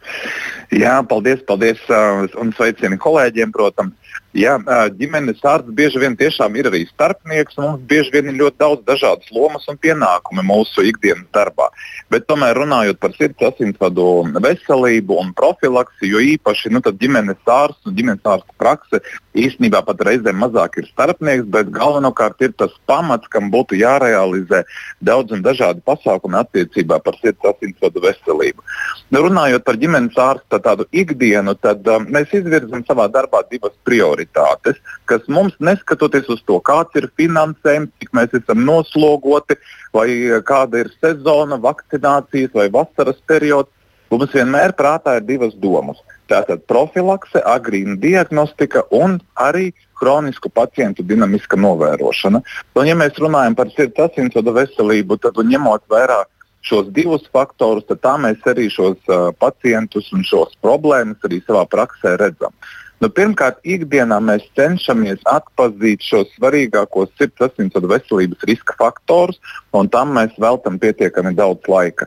[0.72, 4.11] Jā, paldies, paldies uh, un sveicieni kolēģiem, protams.
[4.32, 4.54] Jā,
[4.96, 8.86] ģimenes ārsts bieži vien tiešām ir arī starpnieks, un mums bieži vien ir ļoti daudz
[8.88, 11.68] dažādas lomas un pienākumi mūsu ikdienas darbā.
[12.08, 14.06] Bet tomēr runājot par sirds asinsvadu
[14.40, 19.02] veselību un profilaksi, jo īpaši nu, ģimenes ārsts un ģimenes ārsta prakse
[19.36, 24.64] īstenībā pat reizēm mazāk ir starpnieks, bet galvenokārt ir tas pamats, kam būtu jārealizē
[25.04, 28.64] daudz un dažādi pasākumi attiecībā par sirds asinsvadu veselību.
[29.12, 34.21] Nu, runājot par ģimenes ārsta tādu ikdienu, tad um, mēs izvirzam savā darbā divas prioritātes
[34.22, 39.58] prioritātes, kas mums, neskatoties uz to, kāds ir finansējums, cik mēs esam noslogoti,
[39.94, 40.08] vai
[40.44, 43.70] kāda ir sezona, vakcinācijas vai vasaras periods,
[44.12, 45.98] mums vienmēr prātā ir divas domas.
[46.28, 52.42] Tātad profilakse, agrīna diagnostika un arī kronisku pacientu dinamiska novērošana.
[52.76, 56.24] Un, ja mēs runājam par sirds asinsvadu veselību, tad ņemot vērā
[56.62, 61.66] šos divus faktorus, tad tā mēs arī šos uh, pacientus un šos problēmas arī savā
[61.70, 62.54] praksē redzam.
[63.02, 69.42] Nu, pirmkārt, ikdienā mēs cenšamies atpazīt šos svarīgākos sirds asinsvadu veselības riska faktorus,
[69.74, 72.06] un tam mēs veltam pietiekami daudz laika.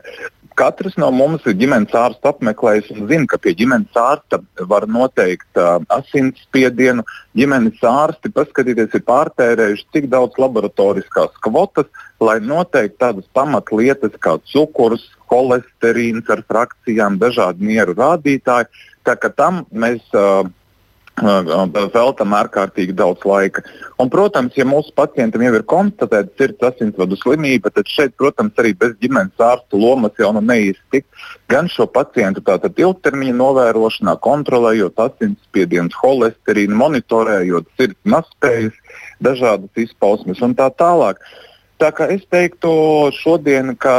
[0.55, 4.39] Katrs no mums ir ģimenes ārsta apmeklējis un zina, ka pie ģimenes ārsta
[4.71, 7.03] var noteikt uh, asinsspiedienu.
[7.35, 11.91] Ģimenes ārsti, paskatieties, ir pārtērējuši tik daudz laboratoriskās kvotas,
[12.23, 18.71] lai noteikti tādas pamatlietas kā cukurs, holesterīns ar frakcijām, dažādi mieru rādītāji.
[19.03, 20.47] Tā kā tam mēs uh,
[21.15, 23.63] veltam ārkārtīgi daudz laika.
[23.99, 28.73] Un, protams, ja mūsu pacientam jau ir konstatēta sirds asinsvadu slimība, tad šeit, protams, arī
[28.75, 31.07] bez ģimenes ārsta lomas jau nu neiztikt.
[31.47, 38.75] Gan šo pacientu tātad ilgtermiņa novērošanā, kontrolējot asinsspiedienu, holesterīnu, monitorējot sirds naspējas,
[39.23, 41.23] dažādas izpausmes un tā tālāk.
[41.75, 42.69] Tā kā es teiktu
[43.17, 43.97] šodien, ka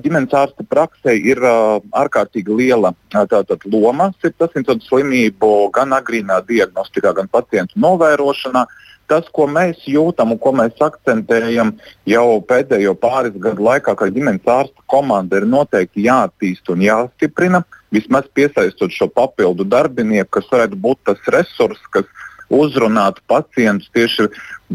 [0.00, 7.76] ģimenes ārsta praksē ir ārkārtīgi liela tātad, loma sirdsapziņas slimību gan agrīnā diagnostikā, gan pacientu
[7.84, 8.64] novērošanā.
[9.08, 11.74] Tas, ko mēs jūtam un ko mēs akcentējam
[12.08, 17.62] jau pēdējo pāris gadu laikā, ka ģimenes ārsta komanda ir noteikti jāattīst un jāstiprina,
[17.92, 22.08] vismaz piesaistot šo papildu darbinieku, kas varētu būt tas resurs, kas
[22.48, 24.28] uzrunātu pacientus tieši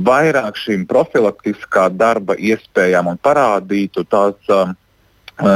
[0.05, 4.39] vairāk šīm profilaktiskā darba iespējām un parādītu tās.
[4.49, 4.77] Um,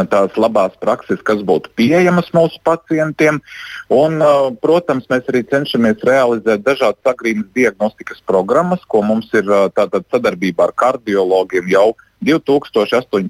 [0.10, 3.38] tās labās prakses, kas būtu pieejamas mūsu pacientiem.
[3.94, 9.70] Un, uh, protams, mēs arī cenšamies realizēt dažādas agrīnas diagnostikas programmas, ko mums ir uh,
[9.70, 11.94] tātad sadarbībā ar kardiologiem jau
[12.26, 13.30] 2018.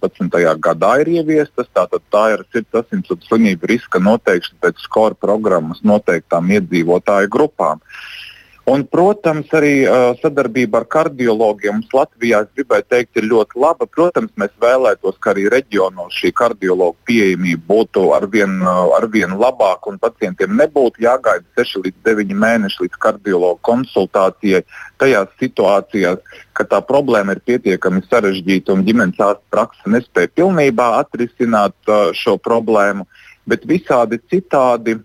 [0.64, 1.68] gadā ir ieviestas.
[1.76, 7.84] Tātad tā ir sirds asinsvadu slimību riska noteikšana pēc skora programmas noteiktām iedzīvotāju grupām.
[7.84, 8.27] Uh,
[8.68, 13.88] Un, protams, arī uh, sadarbība ar kardiologiem mums Latvijā, es gribēju teikt, ir ļoti laba.
[13.88, 20.02] Protams, mēs vēlētos, ka arī reģionos šī kardiologa pieejamība būtu arvien, uh, arvien labāka un
[20.04, 24.66] pacientiem nebūtu jāgaida 6 līdz 9 mēneši līdz kardiologa konsultācijai.
[25.00, 31.78] Tajās situācijās, kad tā problēma ir pietiekami sarežģīta un ģimenes ārsta praksa nespēja pilnībā atrisināt
[31.88, 33.08] uh, šo problēmu,
[33.48, 35.00] bet visādi citādi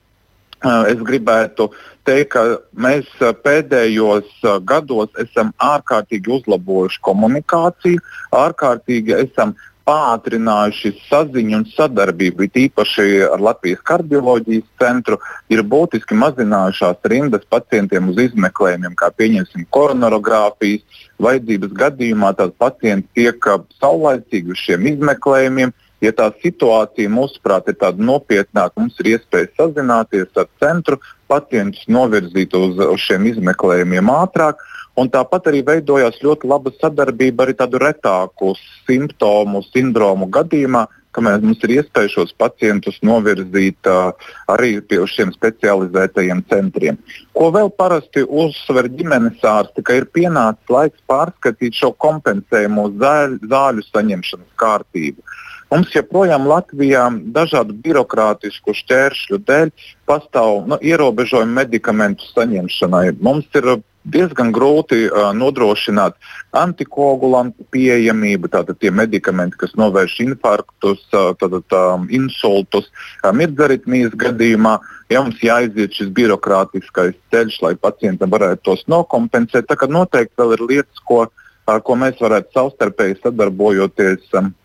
[0.62, 1.72] es gribētu
[2.08, 2.42] teikt, ka
[2.74, 3.10] mēs
[3.44, 8.02] pēdējos gados esam ārkārtīgi uzlabojuši komunikāciju,
[8.36, 9.54] ārkārtīgi esam
[9.86, 15.18] pātrinājuši saziņu un sadarbību, īpaši ar Latvijas kardioloģijas centru,
[15.50, 20.86] ir būtiski mazinājušās rindas pacientiem uz izmeklējumiem, kā pieņemsim koronarogrāfijas.
[21.22, 23.50] Vajadzības gadījumā tāds pacients tiek
[23.82, 30.32] saulaicīgi uz šiem izmeklējumiem, Ja tā situācija, mūsuprāt, ir tāda nopietnāka, mums ir iespēja sazināties
[30.40, 30.98] ar centru,
[31.30, 34.64] pacientus novirzīt uz, uz šiem izmeklējumiem ātrāk.
[34.98, 38.50] Un tāpat arī veidojās ļoti laba sadarbība arī tādu retāku
[38.84, 44.12] simptomu, sindromu gadījumā, ka mēs, mums ir iespēja šos pacientus novirzīt uh,
[44.52, 46.98] arī pie šiem specializētajiem centriem.
[47.36, 54.60] Ko vēl parasti uzsver ģimenes ārsti, ka ir pienācis laiks pārskatīt šo kompensējumu zāļu, saņemšanas
[54.60, 55.24] kārtību.
[55.72, 59.70] Mums joprojām Latvijā dažādu birokrātisku šķēršļu dēļ
[60.04, 63.14] pastāv nu, ierobežojumi medikamentu saņemšanai.
[63.24, 63.70] Mums ir
[64.04, 66.18] diezgan grūti uh, nodrošināt
[66.60, 74.76] antikoagulantu pieejamību, tātad tie medikamenti, kas novērš infarktus, uh, tātad, um, insultus, uh, mirdzaritmijas gadījumā.
[75.08, 80.66] Ja mums jāiziet šis birokrātiskais ceļš, lai pacientam varētu tos nokompensēt, tad noteikti vēl ir
[80.68, 84.28] lietas, ko, uh, ko mēs varētu savstarpēji sadarbojoties.
[84.36, 84.58] Um,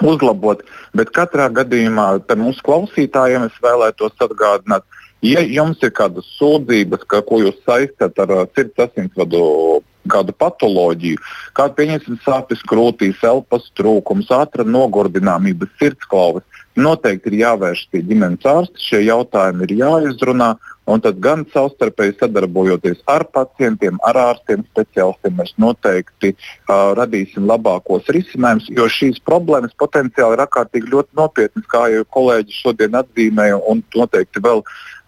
[0.00, 0.62] uzlabot.
[0.96, 4.86] Bet katrā gadījumā mūsu klausītājiem es vēlētos atgādināt,
[5.22, 11.20] ja jums ir kādas sūdzības, ka, ko jūs saistat ar uh, sirds asinsvadu kādu patoloģiju,
[11.54, 16.42] kāda pieņemsim sāpes krūtīs, elpas trūkums, ātrā nogurdināmība, sirdsklauves,
[16.78, 18.80] noteikti ir jāvērš pie ģimenes ārsta.
[18.80, 20.54] Šie jautājumi ir jāizrunā.
[20.90, 28.08] Un tad gan savstarpēji sadarbojoties ar pacientiem, ar ārstiem, speciālistiem, mēs noteikti uh, radīsim labākos
[28.10, 33.84] risinājumus, jo šīs problēmas potenciāli ir ārkārtīgi ļoti nopietnas, kā jau kolēģi šodien atzīmēja, un
[33.94, 34.64] noteikti vēl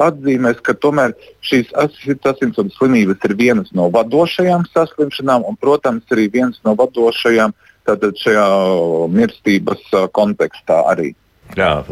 [0.06, 6.62] atzīmēs, ka tomēr šīs asinsvadu slimības ir vienas no vadošajām saslimšanām, un, protams, arī viens
[6.62, 8.46] no vadošajām šajā
[9.10, 11.12] mirstības kontekstā arī.
[11.54, 11.84] Jā,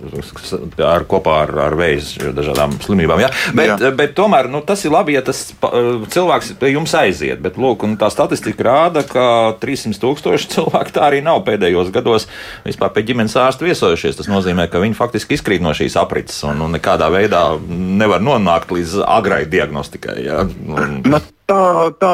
[0.83, 3.21] ar, kopā ar, ar vēzi dažādām slimībām.
[3.23, 3.29] Jā.
[3.55, 3.91] Bet, jā.
[3.95, 7.39] bet tomēr nu, tas ir labi, ja tas cilvēks pie jums aiziet.
[7.45, 9.27] Bet lūk, tā statistika rāda, ka
[9.63, 12.27] 300 tūkstoši cilvēku tā arī nav pēdējos gados
[12.67, 14.19] vispār pie ģimenes ārsta viesojušies.
[14.19, 18.75] Tas nozīmē, ka viņi faktiski izkrīt no šīs aprits un, un nekādā veidā nevar nonākt
[18.75, 20.19] līdz agrai diagnostikai.
[20.27, 20.43] Jā.
[20.43, 21.23] Un...
[21.53, 22.13] Tā, tā,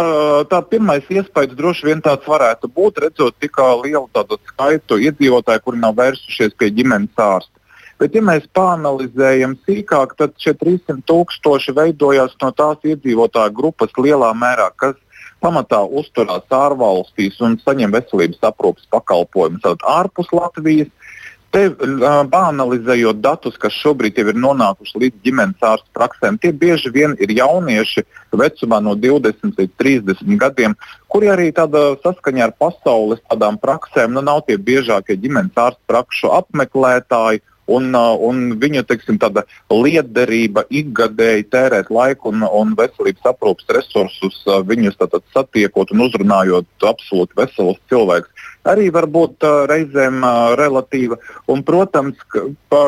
[0.50, 4.08] tā pirmais iespējas droši vien tāds varētu būt, redzot tik lielu
[4.50, 7.54] skaitu iedzīvotāju, kuri nav vērsušies pie ģimenes ārsta.
[8.02, 14.32] Bet, ja mēs pāranalizējam sīkāk, tad šie 300 tūkstoši veidojās no tās iedzīvotāju grupas lielā
[14.38, 14.98] mērā, kas
[15.42, 19.66] pamatā uzturās ārvalstīs un saņem veselības aprūpas pakalpojumus
[19.98, 20.90] ārpus Latvijas.
[21.48, 21.62] Te
[22.36, 28.04] analizējot datus, kas šobrīd ir nonākuši līdz ģimenes ārsta praksēm, tie bieži vien ir jaunieši
[28.36, 30.74] vecumā no 20 līdz 30 gadiem,
[31.08, 36.34] kuri arī tādā saskaņā ar pasaules tādām praksēm nu, nav tie biežākie ģimenes ārsta prakšu
[36.42, 37.44] apmeklētāji.
[37.68, 39.18] Un, un viņa teiksim,
[39.68, 44.38] lietderība ikgadēji tērēt laiku un, un veselības aprūpas resursus,
[44.70, 51.18] viņus tātad, satiekot un uzrunājot absolūti veselus cilvēkus arī var būt uh, reizēm uh, relatīva.
[51.50, 52.44] Un, protams, ka,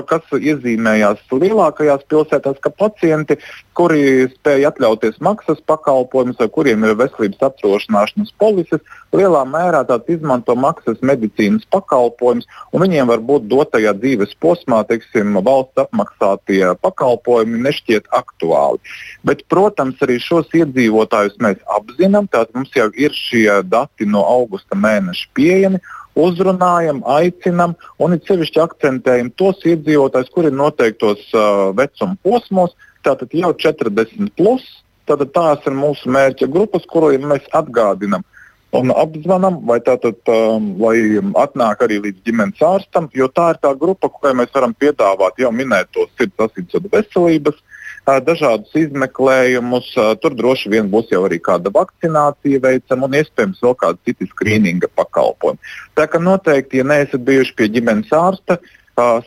[0.09, 3.39] kas iezīmējās lielākajās pilsētās, ka pacienti,
[3.79, 8.83] kuri spēj atļauties maksas pakalpojumus vai kuriem ir veselības apdrošināšanas polises,
[9.17, 15.81] lielā mērā izmanto maksas medicīnas pakalpojumus, un viņiem var būt dotajā dzīves posmā, teiksim, valsts
[15.85, 18.81] apmaksātie pakalpojumi nešķiet aktuāli.
[19.27, 24.77] Bet, protams, arī šos iedzīvotājus mēs apzinām, tātad mums jau ir šie dati no augusta
[24.77, 25.81] mēneša pieejami vieni,
[26.19, 33.31] uzrunājam, aicinam un it sevišķi akcentējam tos iedzīvotājus, kuri ir noteiktos uh, vecuma posmos, tātad
[33.33, 34.33] jau 40.
[34.37, 34.65] Plus,
[35.07, 38.27] tātad tās ir mūsu mērķa grupas, kuriem mēs atgādinām
[38.77, 43.73] un apzvanām, vai tātad, um, lai atnāk arī līdz ģimenes ārstam, jo tā ir tā
[43.79, 47.59] grupa, kurai mēs varam piedāvāt jau minētos sirds asinsvadu veselības
[48.25, 49.93] dažādus izmeklējumus.
[50.23, 54.91] Tur droši vien būs jau arī kāda vakcinācija veicama un iespējams vēl kāda cita skrīninga
[54.99, 55.61] pakalpojuma.
[55.99, 58.59] Tā kā noteikti, ja neesat bijuši pie ģimenes ārsta,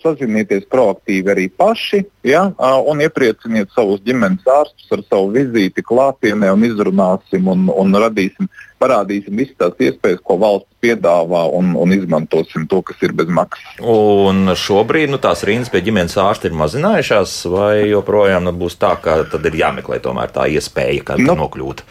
[0.02, 2.46] sazinieties proaktīvi arī paši ja,
[2.90, 8.50] un ieprieciniet savus ģimenes ārstus ar savu vizīti klātienē un izrunāsim un, un radīsim
[8.84, 13.80] parādīsim visas tās iespējas, ko valsts piedāvā, un, un izmantosim to, kas ir bez maksas.
[13.80, 18.96] Un šobrīd nu, tās rindas pie ģimenes ārsta ir mazinājušās, vai joprojām nu, būs tā,
[19.04, 21.86] ka tad ir jāmeklē tomēr tā iespēja, kā nu, nokļūt?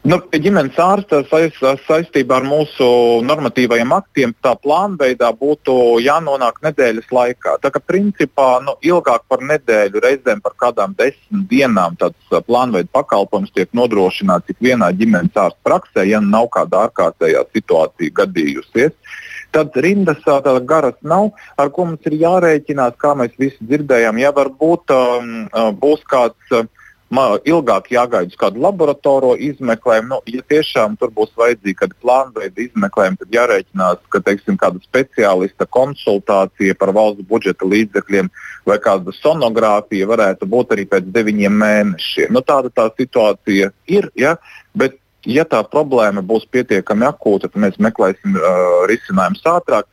[0.00, 2.86] Nu, ģimenes ārsta saistībā ar mūsu
[3.28, 7.58] normatīvajiem aktiem tā plānveidā būtu jānonāk nedēļas laikā.
[7.60, 13.52] Tā kā principā nu, ilgāk par nedēļu, reizēm par kādām desmit dienām tāds plānveida pakalpojums
[13.52, 18.96] tiek nodrošināts ik vienā ģimenes ārsta praksē, ja nav kāda ārkārtējā situācija gadījusies.
[19.52, 24.24] Tad rindas tādas garas nav, ar ko mums ir jārēķinās, kā mēs visi dzirdējām.
[24.24, 25.32] Ja varbūt um,
[25.82, 26.64] būs kāds uh,
[27.10, 30.08] ilgāk jāgaida uz kādu laboratoriju izmeklējumu.
[30.08, 35.66] Nu, ja tiešām tur būs vajadzīga kāda plānveida izmeklējuma, tad jārēķinās, ka teiksim, kāda speciālista
[35.66, 38.30] konsultācija par valsts budžeta līdzekļiem
[38.66, 42.30] vai kāda sonogrāfija varētu būt arī pēc deviņiem mēnešiem.
[42.30, 44.10] Nu, tāda tā situācija ir.
[44.14, 44.36] Ja?
[44.74, 49.90] Bet, ja tā problēma būs pietiekami akūta, tad mēs meklēsim uh, risinājumus ātrāk.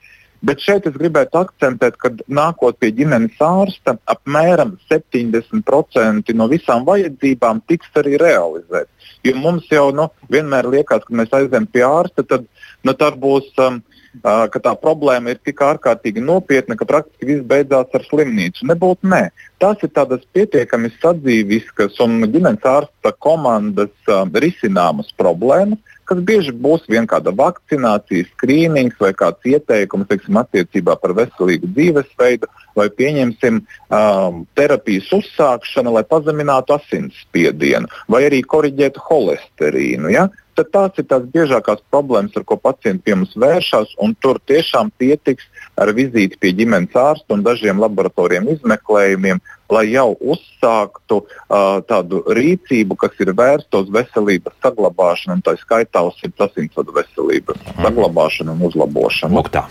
[0.48, 7.60] Bet šeit es gribētu akcentēt, ka nākot pie ģimenes ārsta, apmēram 70% no visām vajadzībām
[7.68, 9.12] tiks arī realizētas.
[9.28, 12.48] Jo mums jau nu, vienmēr liekas, ka mēs aizējām pie ārsta, tad
[12.88, 13.52] nu, būs.
[13.60, 13.84] Um,
[14.24, 18.66] ka tā problēma ir tik ārkārtīgi nopietna, ka praktiski viss beidzās ar slimnīcu.
[18.66, 19.28] Nebūtu nē.
[19.62, 26.88] Tās ir tādas pietiekami sadzīviskas un ģimenes ārsta komandas uh, risināmas problēmas, kas bieži būs
[26.88, 34.42] vienkārši kāda vakcinācija, skrīnings vai kāds ieteikums teiksim, attiecībā par veselīgu dzīvesveidu, vai pieņemsim um,
[34.58, 40.12] terapijas uzsākšanu, lai pazeminātu asinsspiedienu, vai arī koriģētu holesterīnu.
[40.14, 40.28] Ja?
[40.58, 44.90] Tad tās ir tās biežākās problēmas, ar ko pacienti pie mums vēršas, un tur tiešām
[44.98, 45.46] pietiks
[45.78, 49.42] ar vizīti pie ģimenes ārsta un dažiem laboratoriem izmeklējumiem,
[49.74, 56.04] lai jau uzsāktu uh, tādu rīcību, kas ir vērsta uz veselības saglabāšanu, un tā skaitā
[56.08, 57.82] uz asinsvadu veselības mm.
[57.86, 59.38] saglabāšanu un uzlabošanu.
[59.38, 59.66] Lūk tā.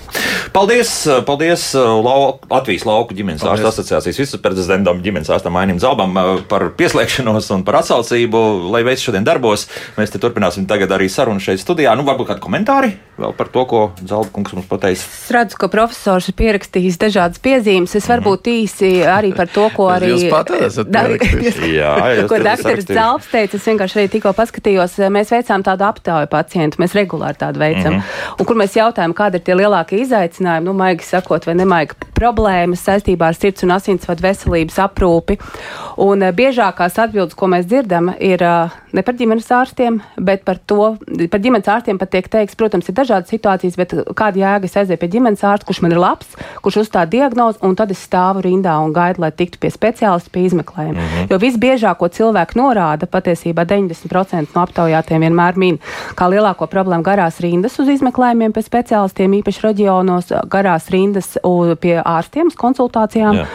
[0.57, 0.93] Paldies,
[1.29, 6.17] paldies lau, Latvijas lauku ģimenes ārstu asociācijas viceprezidentam, ģimenes ārstam Ainim Zalbam
[6.51, 9.67] par pieslēgšanos un par atsaucību, lai veids šodien darbos.
[9.99, 11.97] Mēs te turpināsim tagad arī sarunu šeit studijā.
[11.99, 15.01] Nu, varbūt kādi komentāri vēl par to, ko Zalbkungs mums pateica.
[15.01, 17.97] Es redzu, ka profesors ir pierakstījis dažādas piezīmes.
[17.97, 18.65] Es varbūt mm.
[18.65, 20.12] īsi arī par to, ko arī.
[21.79, 21.92] Jā,
[22.31, 26.96] ko dakteris Zalps teica, es vienkārši arī tikko paskatījos, mēs veicām tādu aptauju pacientu, mēs
[26.99, 27.92] regulāri tādu veicam.
[27.94, 28.35] Mm -hmm.
[28.40, 32.85] Un kur mēs jautājam, kāda ir tie lielākie izaicinājumi, nu, maigi sakot, vai nemaigi problēmas
[32.88, 35.38] saistībā ar sirds un asinsvadu veselības aprūpi.
[35.96, 38.42] Un uh, biežākās atbildes, ko mēs dzirdam, ir
[38.96, 40.96] ne par ģimenes ārstiem, bet par to,
[41.31, 45.02] par ģimenes ārstiem pat tiek teikts, protams, ir dažādas situācijas, bet kāda jēga es aizēju
[45.02, 48.77] pie ģimenes ārsta, kurš man ir labs, kurš uzstāda diagnozi, un tad es stāvu rindā
[48.83, 50.98] un gaidu, lai tiktu pie speciālista, pie izmeklējuma.
[51.00, 51.31] Mm -hmm.
[51.31, 55.79] Jo visbiežāk, ko cilvēki norāda, patiesībā 90% no aptaujātiem vienmēr min,
[56.16, 61.37] kā lielāko problēmu garās rindas uz izmeklējumiem pie speciālistiem, īpaši reģionos, garās rindas
[61.81, 63.37] pie ārstiem konsultācijām.
[63.37, 63.46] Jā.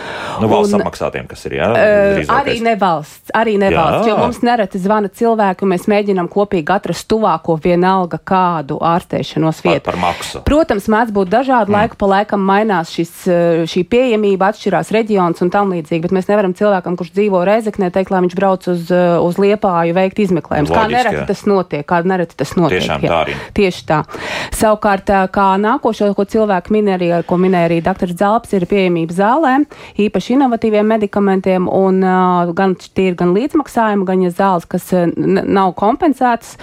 [0.41, 1.69] Nu, valsts un, apmaksātiem, kas ir, jā?
[1.71, 4.13] Uh, arī nevalsts, arī nevalsts, jā.
[4.13, 9.83] jo mums nereti zvana cilvēki, un mēs mēģinām kopīgi atrast tuvāko vienalga kādu ārstēšanos vietu.
[9.85, 10.43] Par, par maksu.
[10.47, 11.77] Protams, mēdz būt dažādi, mm.
[11.79, 13.13] laiku pa laikam mainās šis,
[13.71, 18.11] šī pieejamība, atšķirās reģions un tam līdzīgi, bet mēs nevaram cilvēkam, kurš dzīvo Reizeknē, teikt,
[18.11, 20.71] lai viņš brauc uz, uz Liepāju veikt izmeklējumus.
[20.75, 21.27] Kā nereti jā.
[21.29, 22.81] tas notiek, kā nereti tas notiek.
[22.81, 23.11] Tiešām jā.
[23.11, 23.35] tā arī.
[23.55, 24.01] Tieši tā.
[24.55, 28.11] Savukārt, kā nākošo, ko cilvēki min arī, ko minēja arī dr.
[28.19, 29.65] Zalps, ir pieejamība zālēm,
[30.01, 35.73] īpaši inovatīviem medikamentiem, un uh, gan tie ir gan līdzmaksājumi, gan ja zāles, kas nav
[35.79, 36.57] kompensētas,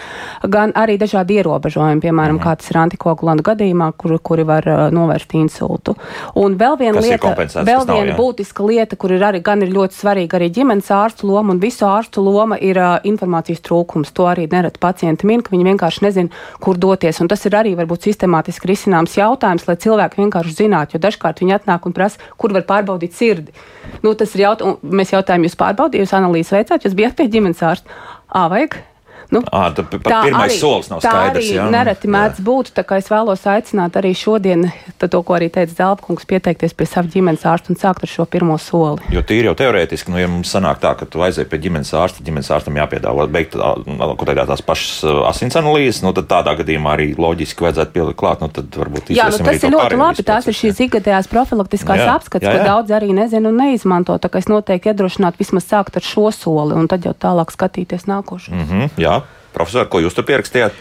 [0.44, 2.44] gan arī dažādi ierobežojumi, piemēram, mm.
[2.44, 5.96] kā tas ir antikoagulantu gadījumā, kur, kuri var uh, novērst insultu.
[6.38, 9.96] Un vēl viena kas lieta, vēl viena būtiska lieta, kur ir arī, gan ir ļoti
[9.96, 14.12] svarīga arī ģimenes ārstu loma un visu ārstu loma, ir uh, informācijas trūkums.
[14.16, 17.20] To arī nereti pacienti min, ka viņi vienkārši nezina, kur doties.
[17.22, 21.56] Un tas ir arī varbūt sistemātiski risināms jautājums, lai cilvēki vienkārši zinātu, jo dažkārt viņi
[21.60, 23.56] atnāk un prasa, kur var pārbaudīt sirdi.
[24.04, 27.64] Nu, tas ir jautājums, mēs jautājām, jūs pārbaudījāt, jūs analīzes veicāt, jūs bijat pie ģimenes
[27.64, 27.98] ārsta.
[28.28, 28.80] Ā, vajag?
[29.28, 31.50] Nu, à, tā, tā pirmais arī, solis nav skaidrs.
[31.52, 35.74] Jā, nereti mēdz būt, tā kā es vēlos aicināt arī šodien, to, ko arī teica
[35.82, 39.04] Zelpkungs, pieteikties pie sava ģimenes ārsta un sākt ar šo pirmo soli.
[39.12, 42.24] Jo tīri jau teorētiski, nu, ja mums sanāk tā, ka tu aizej pie ģimenes ārsta,
[42.24, 47.68] ģimenes ārstam jāpiedāvā beigt teidā, tās pašas asins analīzes, nu, tad tādā gadījumā arī loģiski
[47.68, 50.82] vajadzētu pielikt klāt, nu, tad varbūt Jā, nu, tas ir ļoti labi, tās ir šīs
[50.88, 52.64] ikgadējās profilaktiskās jā, apskats, jā, jā.
[52.64, 56.30] ko daudz arī nezinu un neizmanto, tā kā es noteikti iedrošinātu vismaz sākt ar šo
[56.32, 58.54] soli un tad jau tālāk skatīties nākošo.
[58.54, 59.17] Mm -hmm, jā.
[59.58, 60.76] Profesor, ko jūs tur pierakstījāt?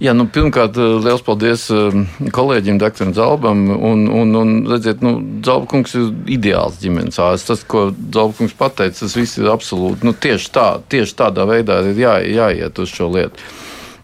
[0.00, 1.96] Jā, nu, pirmkārt, eh, liels paldies eh,
[2.32, 3.66] kolēģim, doktoram Zalbam.
[3.74, 6.06] Un, un, un redziet, nu, Zalbakungs ir
[6.38, 7.50] ideāls ģimenes ārsts.
[7.50, 12.00] Tas, ko Zalbakungs pateica, tas viss ir absolūti nu, tieši, tā, tieši tādā veidā ir
[12.00, 13.50] jā, jāiet uz šo lietu.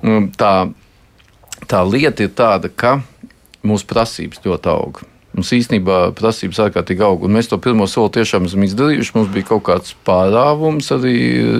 [0.05, 0.55] Nu, tā,
[1.71, 2.99] tā lieta ir tāda, ka
[3.67, 5.01] mūsu prasības ļoti aug.
[5.37, 9.13] Mums īstenībā prasības ārkārtīgi aug, un mēs to pirmo soli tiešām esam izdarījuši.
[9.19, 11.13] Mums bija kaut kāds pārāvums arī,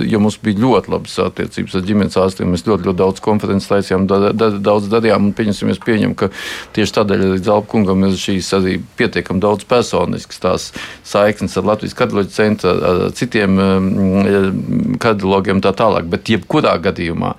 [0.09, 2.49] jo mums bija ļoti labas attiecības ar ģimenes ārstiem.
[2.49, 6.31] Mēs ļoti, ļoti daudz konferences taisījām, da, da, daudz darījām, un pieņemsim, mēs pieņemam, ka
[6.73, 10.67] tieši tādēļ arī Zelpa kungam ir šīs arī pietiekami daudz personiskas tās
[11.05, 16.09] saiknes ar Latvijas kardioloģiju centru, ar citiem um, kardiologiem tā tālāk.
[16.09, 17.35] Bet jebkurā gadījumā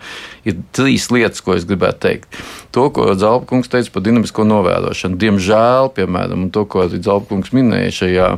[0.47, 2.41] ir trīs lietas, ko es gribētu teikt.
[2.77, 7.95] To, ko Zelpa kungs teica par dinamisko novērošanu, diemžēl, piemēram, to, ko Zelpa kungs minēja
[8.03, 8.33] šajā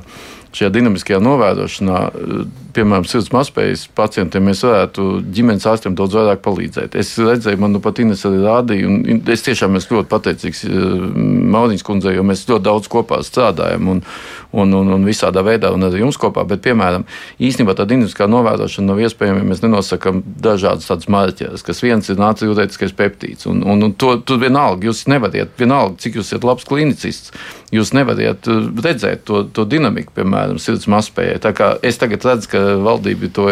[0.51, 1.99] šajā dinamiskajā novērošanā,
[2.77, 5.07] piemēram, sirds mazspējas pacientiem, mēs varētu
[5.37, 6.97] ģimenes ārstiem daudz vairāk palīdzēt.
[7.01, 10.65] Es redzēju, man nu pat Ines arī rādīja, un es tiešām esmu ļoti pateicīgs
[11.55, 13.91] Mauriņas kundzei, jo mēs ļoti daudz kopā strādājam.
[13.95, 14.05] Un,
[14.53, 16.45] un, un, un visādā veidā, un arī jums kopā.
[16.49, 17.07] Bet, piemēram,
[17.43, 22.21] īstenībā tā dinamiskā novērošana nav iespējama, ja mēs nenosakām dažādas tādas marķeres, kas viens ir
[22.21, 23.47] nācijūtētiskais peptīds.
[23.51, 27.35] Un, un, un to, to vienalga, jūs nevariet, vienalga, cik jūs esat labs klinicists,
[27.75, 31.39] jūs nevariet uh, redzēt to, to dinamiku, piemēram, sirds mazspējai.
[31.45, 33.49] Tā kā es tagad redzu, ka valdība to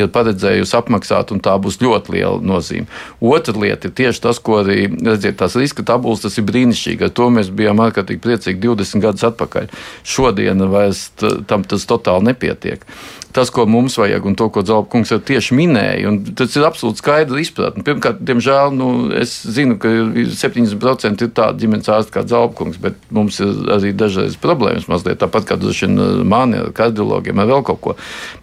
[0.00, 2.88] ir, paredzējusi apmaksāt, un tā būs ļoti liela nozīme.
[3.20, 7.08] Otra lieta ir tieši tas, ko arī redziet, tās riska tabulas, tas ir brīnišķīgi.
[7.08, 9.70] Ar to mēs bijām ārkārtīgi priecīgi 20 gadus atpakaļ
[10.08, 11.08] šodien vairs
[11.48, 12.84] tam tas totāli nepietiek
[13.38, 16.10] tas, ko mums vajag, un to, ko Zelpkungs jau tieši minēja.
[16.38, 17.84] Tas ir absolūti skaidrs izpratne.
[17.86, 18.88] Pirmkārt, diemžēl, nu,
[19.18, 24.38] es zinu, ka 70% ir tādi ģimenes ārsti kā Zelpkungs, bet mums ir arī dažreiz
[24.40, 25.58] problēmas mazliet tāpat kā
[26.28, 27.96] man ar kardiologiem, ar vēl kaut ko.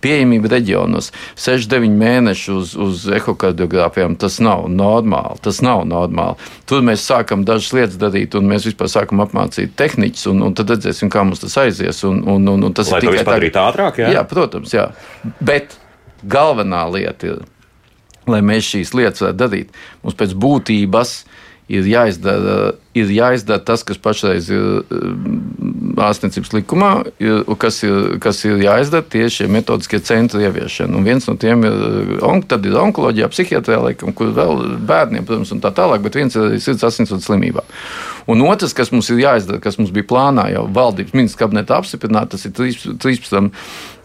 [0.03, 1.11] Pieejamība reģionos
[1.45, 5.39] 6-9 mēneši uz, uz ehokardiogrāfijām tas nav normāli.
[5.45, 6.49] Tas nav normāli.
[6.69, 10.73] Tur mēs sākam dažas lietas darīt, un mēs vispār sākam apmācīt tehniķus, un, un tad
[10.73, 12.01] redzēsim, kā mums tas aizies.
[12.07, 14.01] Un, un, un, un tas Lai ir tikai padarīt ātrāk.
[14.03, 14.13] Jā?
[14.17, 14.89] jā, protams jā.
[15.39, 15.77] Bet
[16.25, 17.43] galvenā lieta ir,
[18.29, 21.17] lai mēs šīs lietas varētu darīt, mums pēc būtības
[21.71, 26.89] ir jāizdara, ir jāizdara tas, kas pašreiz ir um, ārstniecības likumā,
[27.23, 30.93] ir, kas, ir, kas ir jāizdara tieši šie metodiskie centri ieviešana.
[30.97, 31.77] Un viens no tiem ir,
[32.25, 36.59] on, ir onkoloģija, psihiatrijā, laikam, kur vēl bērniem, protams, un tā tālāk, bet viens ir
[36.61, 37.65] sirds asinsvadu slimībā.
[38.29, 42.33] Un otrs, kas mums ir jāizdara, kas mums bija plānā jau valdības ministra kabinetā apstiprināt,
[42.33, 43.49] tas ir 13.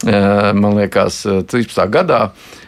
[0.01, 1.85] Eh, man liekas, 13.
[1.93, 2.23] gadā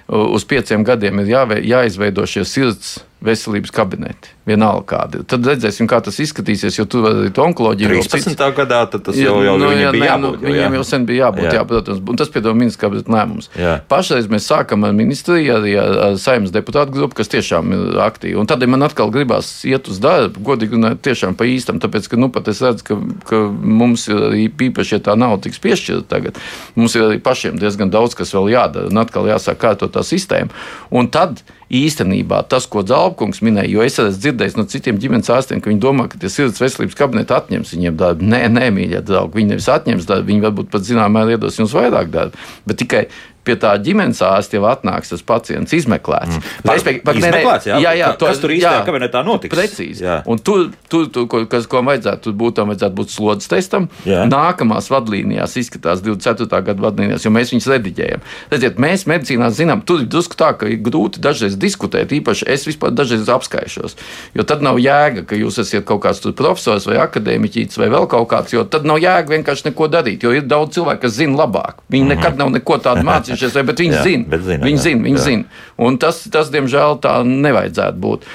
[0.07, 4.31] uz pieciem gadiem ir jāve, jāizveido šie sirds veselības kabineti.
[4.43, 5.21] Vienalga kādi.
[5.29, 8.01] Tad redzēsim, kā tas izskatīsies, jo tur arī onkoloģija ir.
[8.11, 8.41] 13.
[8.57, 10.25] gadā tas jau, jau nu, jā, bija jābūt.
[10.25, 12.01] Nu, viņiem jau sen bija jābūt, jā, jā protams.
[12.11, 13.47] Un tas piedod ministrs kabineta lēmums.
[13.55, 13.77] Jā.
[13.87, 18.35] Pašreiz mēs sākam ar ministriju, arī ar, ar saimnes deputātu grupu, kas tiešām ir aktīvi.
[18.41, 22.19] Un tad man atkal gribās iet uz darbu, godīgi un tiešām pa īstam, tāpēc, ka,
[22.19, 22.99] nu, pat es redzu, ka,
[23.31, 26.43] ka mums ir arī īpaši, ja tā nav tiks piešķirta tagad,
[26.75, 30.51] mums ir arī pašiem diezgan daudz, kas vēl jādara, un atkal jāsāk kārtot tā sistēma.
[30.91, 31.39] Un tad
[31.73, 35.81] īstenībā tas, ko Zalbkungs minēja, jo es esmu dzirdējis no citiem ģimenes ārstiem, ka viņi
[35.83, 38.29] domā, ka tie sirds veselības kabineti atņems viņiem darbu.
[38.29, 41.73] Nē, nē, mīļie draugi, viņi nevis atņems darbu, viņi varbūt pat zināmā mērā iedos jums
[41.77, 42.45] vairāk darba.
[42.69, 43.07] Bet tikai
[43.43, 46.37] pie tā ģimenes ārsta jau atnāks tas pacients izmeklēts.
[46.37, 46.69] Mm.
[46.69, 49.53] Respektīvi, pat, izmeklēts jā, jā, jā, to, kas tur īstenībā kabinetā notiks?
[49.53, 50.05] Precīzi.
[50.05, 50.17] Jā.
[50.29, 53.89] Un tur, tur, tur ko, kas, ko vajadzētu būt, tam vajadzētu būt slodzes testam.
[54.07, 54.23] Jā.
[54.29, 56.61] Nākamās vadlīnijās izskatās 24.
[56.69, 58.23] gada vadlīnijās, jo mēs viņus rediģējam.
[58.53, 62.67] Redziet, mēs medicīnā zinām, tur ir drusku tā, ka ir grūti dažreiz diskutēt, īpaši es
[62.69, 63.97] vispār dažreiz apskaišos.
[64.37, 68.29] Jo tad nav jēga, ka jūs esat kaut kāds profesors vai akadēmiķis vai vēl kaut
[68.31, 71.83] kāds, jo tad nav jēga vienkārši neko darīt, jo ir daudz cilvēku, kas zina labāk.
[71.89, 72.15] Viņi mm -hmm.
[72.17, 74.29] nekad nav neko tādu mācījušies mācījušies, bet viņi zina.
[74.33, 75.63] Bet zina viņi zina, viņi zina.
[75.81, 78.29] Un tas, tas, diemžēl, tā nevajadzētu būt.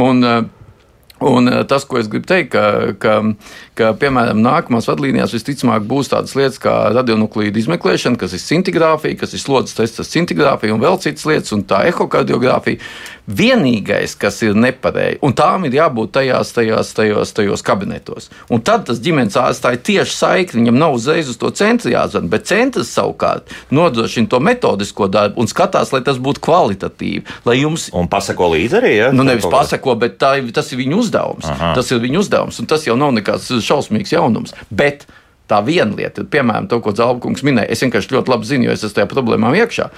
[0.00, 0.42] Un, uh,
[1.22, 3.20] Un uh, tas, ko es gribu teikt, ka, ka,
[3.78, 9.32] ka piemēram, nākamās vadlīnijās visticamāk būs tādas lietas kā radionuklīdu izmeklēšana, kas ir scintigrāfija, kas
[9.32, 12.82] ir slodzes tests, scintigrāfija un vēl citas lietas, un tā ehokardiogrāfija.
[13.22, 18.26] Vienīgais, kas ir nepareizi, un tām ir jābūt tajās, tajās, tajos, tajos kabinetos.
[18.50, 22.26] Un tad tas ģimenes ārsts ir tieši saikni, viņam nav uzreiz uz to centru jāzvan,
[22.32, 27.22] bet centrs savukārt nodrošina to metodisko darbu un skatās, lai tas būtu kvalitatīvi.
[27.62, 27.86] Jums...
[27.94, 28.92] Un pasako līdzi arī?
[28.96, 29.12] Ja?
[29.14, 31.46] Nu, nevis pasako, bet tā, tas ir viņu uzdevums.
[31.46, 31.72] Aha.
[31.78, 34.56] Tas ir viņu uzdevums, un tas jau nav nekāds šausmīgs jaunums.
[34.70, 35.06] Bet
[35.50, 38.84] Tā viena lieta, piemēram, to, ko Zalbakungs minēja, es vienkārši ļoti labi zinu, jo es
[38.86, 39.88] esmu tajā problēmā iekšā.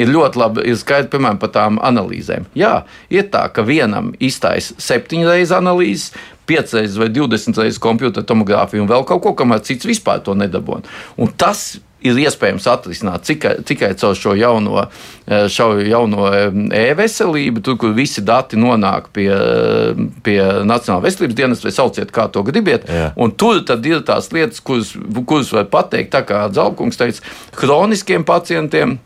[0.00, 2.46] Ir ļoti labi, ir skaidrs, piemēram, par tām analīzēm.
[2.56, 6.14] Jā, ir tā, ka vienam iztaisa septiņu reizi analīzes,
[6.48, 10.88] piecas vai divdesmit reizes kompjutora tomogrāfiju un vēl kaut ko, kamēr cits vispār to nedabūna.
[11.20, 11.74] Un tas
[12.06, 14.86] ir iespējams atrisināt tikai, tikai caur šo jauno,
[15.26, 16.48] eh, šo jauno eh,
[16.88, 19.30] e-veselību, tur, kur visi dati nonāk pie,
[20.24, 22.88] pie Nacionālās veselības dienas, vai sauciet, kā to gribiet.
[23.38, 24.92] Tur ir tās lietas, kuras,
[25.26, 27.24] kuras var pateikt, tā kā Zalkungs teica,
[27.56, 28.98] kroniskiem pacientiem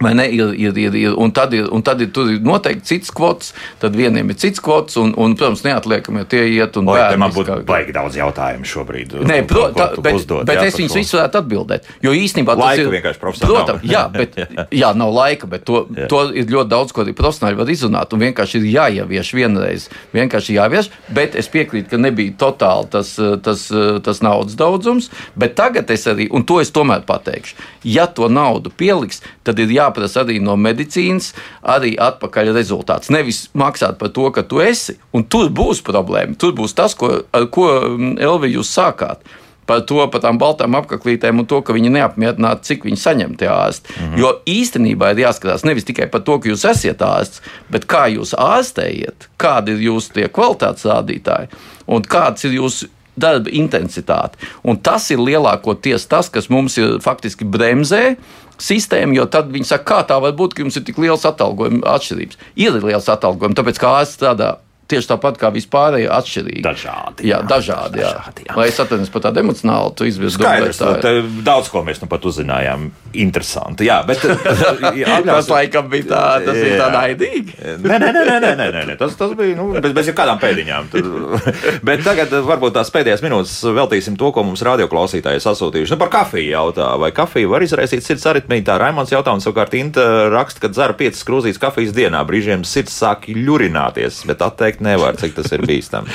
[0.00, 0.26] Vai ne?
[0.28, 3.94] Ir, ir, ir, ir, un tad ir, un tad ir, ir noteikti cits kvots, tad
[3.96, 7.20] vieniem ir cits kvots, un, un protams, neatliekami tie iet un bērni.
[7.22, 9.14] Man būtu baigi daudz jautājumu šobrīd.
[9.24, 11.88] Nē, pro, tā, bet, uzdot, bet jā, es viņus visus varētu atbildēt.
[12.04, 13.56] Jo īstenībā tas ir vienkārši profesionāli.
[13.56, 14.36] Protams, jā, bet
[14.82, 16.10] jā, nav laika, bet to, jā.
[16.12, 19.88] to ir ļoti daudz, ko arī profesionāli var izrunāt, un vienkārši ir jāievieš vienreiz.
[20.12, 23.14] Vienkārši jāievieš, bet es piekrītu, ka nebija totāli tas,
[23.46, 23.64] tas,
[24.04, 25.08] tas naudas daudzums,
[25.40, 27.56] bet tagad es arī, un to es tomēr pateikšu,
[27.96, 31.32] ja to naudu pieliks, tad ir jā jāprasa arī no medicīnas,
[31.62, 33.10] arī atpakaļ rezultāts.
[33.10, 36.36] Nevis maksāt par to, ka tu esi, un tur būs problēma.
[36.38, 39.22] Tur būs tas, ko, ar ko mm, Elvi jūs sākāt
[39.66, 43.48] par to, par tām baltām apaklītēm un to, ka viņi neapmierināti, cik viņi saņem tie
[43.50, 43.90] ārsti.
[43.90, 44.18] Mm -hmm.
[44.20, 48.34] Jo īstenībā ir jāskatās nevis tikai par to, ka jūs esat ārsts, bet kā jūs
[48.38, 51.48] ārstējat, kādi ir jūsu kvalitātes rādītāji
[51.86, 52.86] un kāds ir jūsu
[53.16, 54.38] darba intensitāte.
[54.62, 58.16] Un tas ir lielākoties tas, kas mums ir faktiski bremzē
[58.62, 61.84] sistēmu, jo tad viņi saka, kā tā var būt, ka jums ir tik liels atalgojuma
[61.96, 62.40] atšķirības.
[62.60, 64.56] Ir liels atalgojums, tāpēc kā ārsts strādā
[64.90, 66.62] tieši tāpat kā vispārējie atšķirīgi.
[66.64, 67.26] Dažādi.
[67.28, 68.00] Jā, dažādi.
[68.02, 68.12] Jā.
[68.16, 68.56] dažādi jā.
[68.58, 70.34] Lai es atvainojos par tādu emocionālu izvirzību.
[70.36, 71.30] Skaidrs, tā ir.
[71.46, 72.88] Daudz ko mēs nu pat uzzinājām.
[73.16, 73.86] Interesanti.
[73.88, 74.22] Jā, bet
[75.02, 76.66] jā, tas laikam bija tā, tas jā.
[76.68, 77.54] ir tā naidīgi.
[77.80, 78.96] nē, nē, nē, nē, nē, nē, nē.
[79.00, 80.90] Tas, tas bija nu, bez, bez jebkādām pēdiņām.
[81.88, 85.94] bet tagad varbūt tās pēdējās minūtes veltīsim to, ko mums radioklausītāji sasūtījuši.
[85.94, 86.90] Nu, par kafiju jautā.
[87.00, 88.66] Vai kafija var izraisīt sirds aritmiju?
[88.68, 92.22] Tā Raimons jautājums savukārt Inta raksta, ka dzera 5 krūzītes kafijas dienā.
[92.28, 96.12] Brīžiem sirds sāk ļurināties, bet atteikt teikt nevar, cik tas ir bīstami.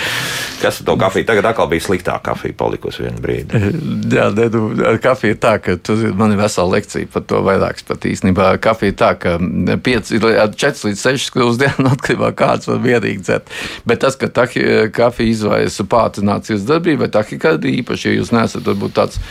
[0.61, 1.25] Kas ar to kafiju?
[1.25, 3.61] Tagad atkal bija sliktā kafija palikusi vienu brīdi.
[4.15, 7.85] Jā, ne, nu, kafija ir tā, ka tu, man ir vesela lekcija par to vairākas
[7.87, 8.53] pat īstenībā.
[8.61, 13.49] Kafija tā, ka 5, 4 līdz 6 krūzes dienā atkarībā kāds var mierīgi dzert.
[13.85, 18.97] Bet tas, ka tahi, kafija izvairās pātrinācijas darbību vai tahikardija, īpaši, ja jūs nesat varbūt
[18.97, 19.21] tāds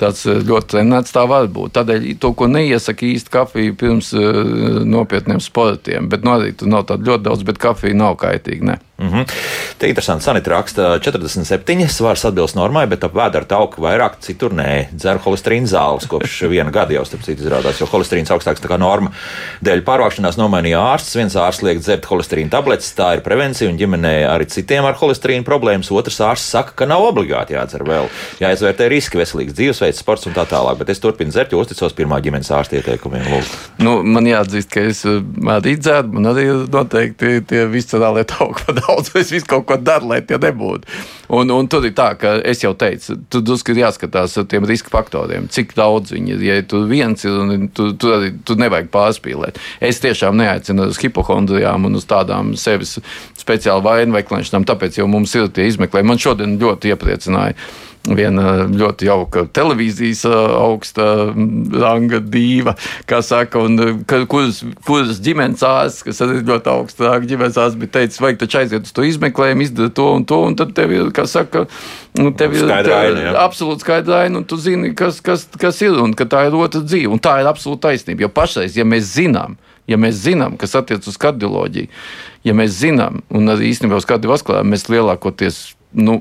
[0.00, 1.74] tāds ļoti trenēts tā var būt.
[1.78, 4.42] Tādēļ to, ko neiesaka īsti kafiju pirms uh,
[4.86, 8.72] nopietniem sportiem, bet nu, arī tur nav tāda ļoti daudz, bet kafija nav kaitīga.
[8.72, 8.78] Ne.
[8.98, 9.24] Mm -hmm.
[9.78, 14.88] Te interesanti, Sanita raksta 47, svars atbilst normai, bet ap vēdera tauku vairāk citur nē.
[14.90, 19.12] Dzer holesterīna zāles kopš viena gada jau, starp citu, izrādās, jo holesterīns augstāks nekā norma.
[19.62, 21.14] Dēļ pārvākšanās nomainīja ārsts.
[21.16, 25.44] Viens ārsts liek dzert holesterīna tabletes, tā ir prevencija un ģimenē arī citiem ar holesterīnu
[25.44, 25.92] problēmas.
[25.94, 28.10] Otrs ārsts saka, ka nav obligāti jādzer vēl.
[28.40, 30.78] Jāizvērtē riski, veselīgs dzīvesveids, sports un tā tālāk.
[30.78, 33.30] Bet es turpinu dzert, jo uzticos pirmā ģimenes ārsta ieteikumiem.
[33.78, 39.12] Nu, man jāatzīst, ka es arī dzēru, man arī noteikti tie viscerālie tauki pa daudz.
[39.18, 40.88] Es visu kaut ko daru, lai tie nebūtu.
[41.34, 44.66] Un, un tur ir tā, ka es jau teicu, tur drusku ir jāskatās ar tiem
[44.68, 46.44] riska faktoriem, cik daudz viņi ir.
[46.46, 49.60] Ja tu viens ir, tu, tu, arī, tu nevajag pārspīlēt.
[49.84, 52.96] Es tiešām neaicinu uz hipohondrijām un uz tādām sevis
[53.38, 56.12] speciāli vainu meklēšanām, tāpēc jau mums ir tie izmeklējumi.
[56.12, 57.58] Man šodien ļoti iepriecināja
[58.16, 61.06] viena ļoti jauka televīzijas augsta
[61.74, 62.74] ranga dīva,
[63.08, 67.94] kā saka, un kuras, kuras ģimenes ārsts, kas arī ļoti augsta ranga ģimenes ārsts, bija
[67.98, 71.10] teicis, vajag taču aiziet uz to izmeklējumu, izdarīt to un to, un tad tev ir,
[71.16, 71.66] kā saka,
[72.18, 73.00] nu, tev ir skaidra,
[73.44, 76.84] absolūti skaidra aina, un tu zini, kas, kas, kas ir, un ka tā ir otra
[76.84, 80.76] dzīve, un tā ir absolūta taisnība, jo pašreiz, ja mēs zinām, ja mēs zinām, kas
[80.78, 81.90] attiecas uz kardioloģiju,
[82.46, 85.62] ja mēs zinām, un arī īstenībā uz kardiovaskulāru, mēs lielākoties,
[85.98, 86.20] nu,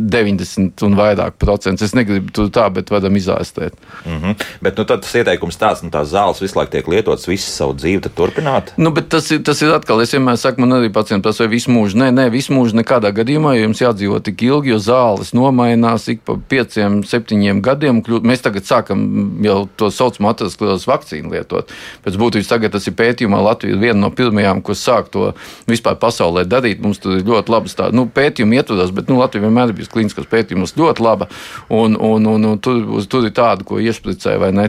[0.00, 1.90] 90 un vairāk procentus.
[1.90, 3.76] Es negribu to tā, bet varam izārstēt.
[4.04, 4.44] Mm -hmm.
[4.60, 8.00] Bet nu, tas ieteikums tāds, nu, tās zāles visu laiku tiek lietotas visu savu dzīvi,
[8.00, 8.72] tad turpināt.
[8.76, 11.50] Nu, bet tas ir, tas ir atkal, es vienmēr saku, man arī pacienti prasa, vai
[11.50, 11.96] visu mūžu.
[11.96, 16.20] Nē, nē, visu mūžu nekādā gadījumā, jo jums jādzīvo tik ilgi, jo zāles nomainās ik
[16.24, 18.02] pa pieciem, septiņiem gadiem.
[18.22, 19.00] Mēs tagad sākam
[19.44, 21.70] jau to saucamo atraskleros vakcīnu lietot.
[22.04, 25.32] Pēc būtības tagad tas ir pētījumā Latvija viena no pirmajām, kas sāk to
[25.70, 26.80] vispār pasaulē darīt.
[26.80, 30.28] Mums tur ir ļoti labas tā, nu, pētījumi ietvaros, bet nu, Latvija vienmēr ir klīniskas
[30.30, 31.28] pētījumus ļoti laba.
[31.68, 32.80] Un, un, un, un tur,
[33.10, 34.68] tur ir tāda, ko iešpricē vai ne,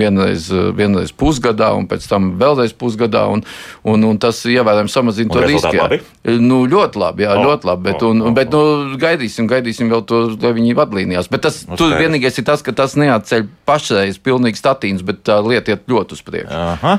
[0.00, 3.26] vienreiz, vienreiz pusgadā, un pēc tam vēlreiz pusgadā.
[3.30, 3.44] Un,
[3.84, 6.00] un, un tas ievērojami samazina to risku.
[6.40, 7.86] Nu, ļoti labi, jā, oh, ļoti labi.
[7.90, 11.30] Bet, un, oh, oh, bet nu, gaidīsim, gaidīsim vēl to, lai viņi vadlīnijās.
[11.32, 15.74] Bet tas, tur vienīgais ir tas, ka tas neatceļ pašreiz pilnīgi statīns, bet tā lieta
[15.74, 16.60] iet ļoti uz priekšu.
[16.74, 16.98] Aha.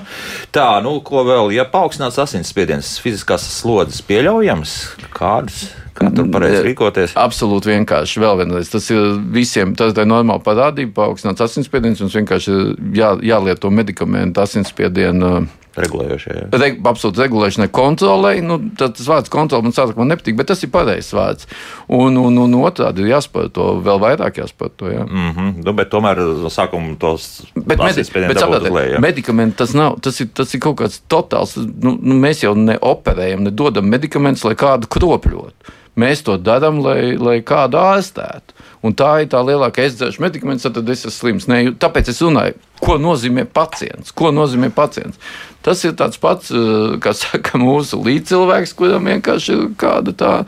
[0.55, 4.75] Tā, nu, ko vēl, ja paaugstināts asinsspiediens, fiziskās slodzes pieļaujams,
[5.15, 5.69] kādas?
[6.01, 7.15] Kā tur pareizi rīkoties?
[7.19, 8.21] Absolūti vienkārši.
[8.23, 12.57] Vēl vienreiz, tas ir visiem, tas ir normāli parādība, paaugstināts asinsspiediens, mums vienkārši
[12.97, 15.33] jā, jālieto medikamenti asinsspiedienu
[15.79, 16.35] regulējošie.
[16.51, 18.33] Re, absolūti regulēšanai, kontrolē.
[18.43, 21.47] Nu, tas vārds kontrole man sākumā nepatīk, bet tas ir pareizs vārds.
[21.91, 24.91] Un, un, un otrādi ir jāspēr to vēl vairāk jāspēr to.
[24.91, 25.05] Jā.
[25.07, 25.53] Mm -hmm.
[25.65, 29.99] nu, bet tomēr no sākuma tos bet medi bet saprāt, lē, medikamenti tas nav.
[30.01, 31.55] Tas ir, tas ir kaut kāds totāls.
[31.57, 35.79] Nu, nu, mēs jau neoperējam, nedodam medikamentus, lai kādu kropļotu.
[35.95, 38.55] Mēs to darām, lai, lai kādu ārstētu.
[38.81, 41.47] Un tā ir tā lielākā es dzeršu medikamentus, tad es esmu slims.
[41.51, 44.13] Ne, tāpēc es runāju, ko nozīmē pacients.
[44.17, 45.21] Ko nozīmē pacients?
[45.61, 50.47] Tas ir tāds pats, eh, kā saka, mūsu līdzcilvēks, kuram vienkārši ir kāda tāda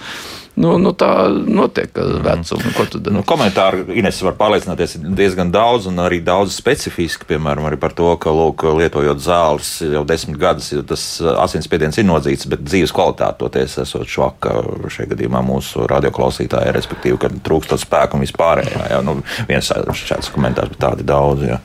[0.60, 2.24] nu, nu, tā notiek ar mhm.
[2.28, 2.74] vecumu.
[2.78, 3.16] Ko tu dari?
[3.18, 8.12] Nu, komentāru Ines var pārliecināties diezgan daudz, un arī daudz specifiski, piemēram, arī par to,
[8.22, 11.08] ka, lūk, lietojot zāles jau desmit gadus, tas
[11.46, 14.60] asinsspiediens ir nodzīts, bet dzīves kvalitāte toties esot švaka
[14.94, 18.88] šajā gadījumā mūsu radioklausītāji, respektīvi, ka trūkstot spēku un vispārējā.
[18.94, 19.74] Jā, nu, viens
[20.04, 21.48] šāds komentārs, bet tādi daudz.
[21.50, 21.62] Jā.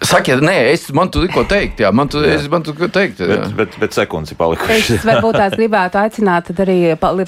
[0.00, 2.38] Sakiet, nē, es man tur ko teikt, jā, man tur, jā.
[2.38, 3.18] es, man tur ko teikt.
[3.20, 3.26] Jā.
[3.28, 4.94] Bet, bet, bet sekundes ir palikušas.
[4.96, 6.76] Es varbūt tās gribētu aicināt arī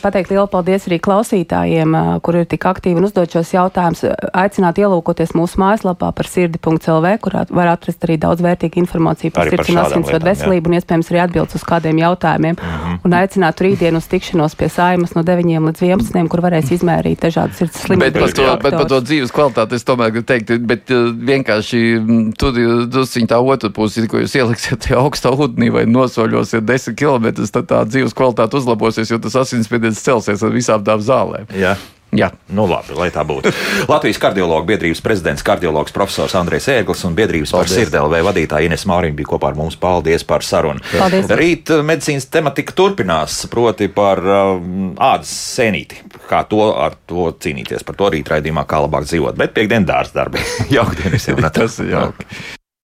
[0.00, 4.06] pateikt lielu paldies arī klausītājiem, kur ir tik aktīvi un uzdot šos jautājumus.
[4.32, 9.68] Aicināt ielūkoties mūsu mājaslapā par sirdi.lv, kurā var atrast arī daudz vērtīgu informāciju par sirds
[9.74, 10.72] un asinsvadu veselību jā.
[10.72, 12.56] un iespējams arī atbildes uz kādiem jautājumiem.
[12.56, 12.98] Mm -hmm.
[13.04, 17.60] Un aicināt rītdienu uz tikšanos pie saimas no 9 līdz 11, kur varēs izmērīt dažādas
[17.60, 18.12] sirds slimības.
[18.12, 20.88] Bet, par to, bet par to dzīves kvalitāti es tomēr gribu teikt, bet
[21.32, 21.82] vienkārši
[22.38, 22.61] tur
[22.92, 27.68] druskuļi tā otra puse ko jūs ieliksiet tajā augstā ūdenī vai nosoļosiet desmit km, tad
[27.70, 31.50] tā dzīves kvalitāte uzlabosies, jo tas asinsspiediens celsies ar visām tām zālēm.
[31.56, 31.76] Jā.
[32.12, 33.48] Jā, nu labi, lai tā būtu.
[33.92, 37.72] Latvijas kardiologu biedrības prezidents, kardiologs profesors Andrēs Ēglis un biedrības Paldies.
[37.72, 39.78] par sirdēlvē vadītāja Ines Māriņa bija kopā ar mums.
[39.80, 40.84] Paldies par sarunu.
[40.92, 41.32] Paldies.
[41.40, 46.04] Rīt medicīnas tematika turpinās, proti par um, ādas sēnīti.
[46.28, 49.40] Kā to ar to cīnīties, par to rīt raidījumā, kā labāk dzīvot.
[49.40, 50.44] Bet piekdien dārza darbi.
[50.76, 51.40] Jauktdien visiem!
[51.48, 52.28] Tas ir jauki!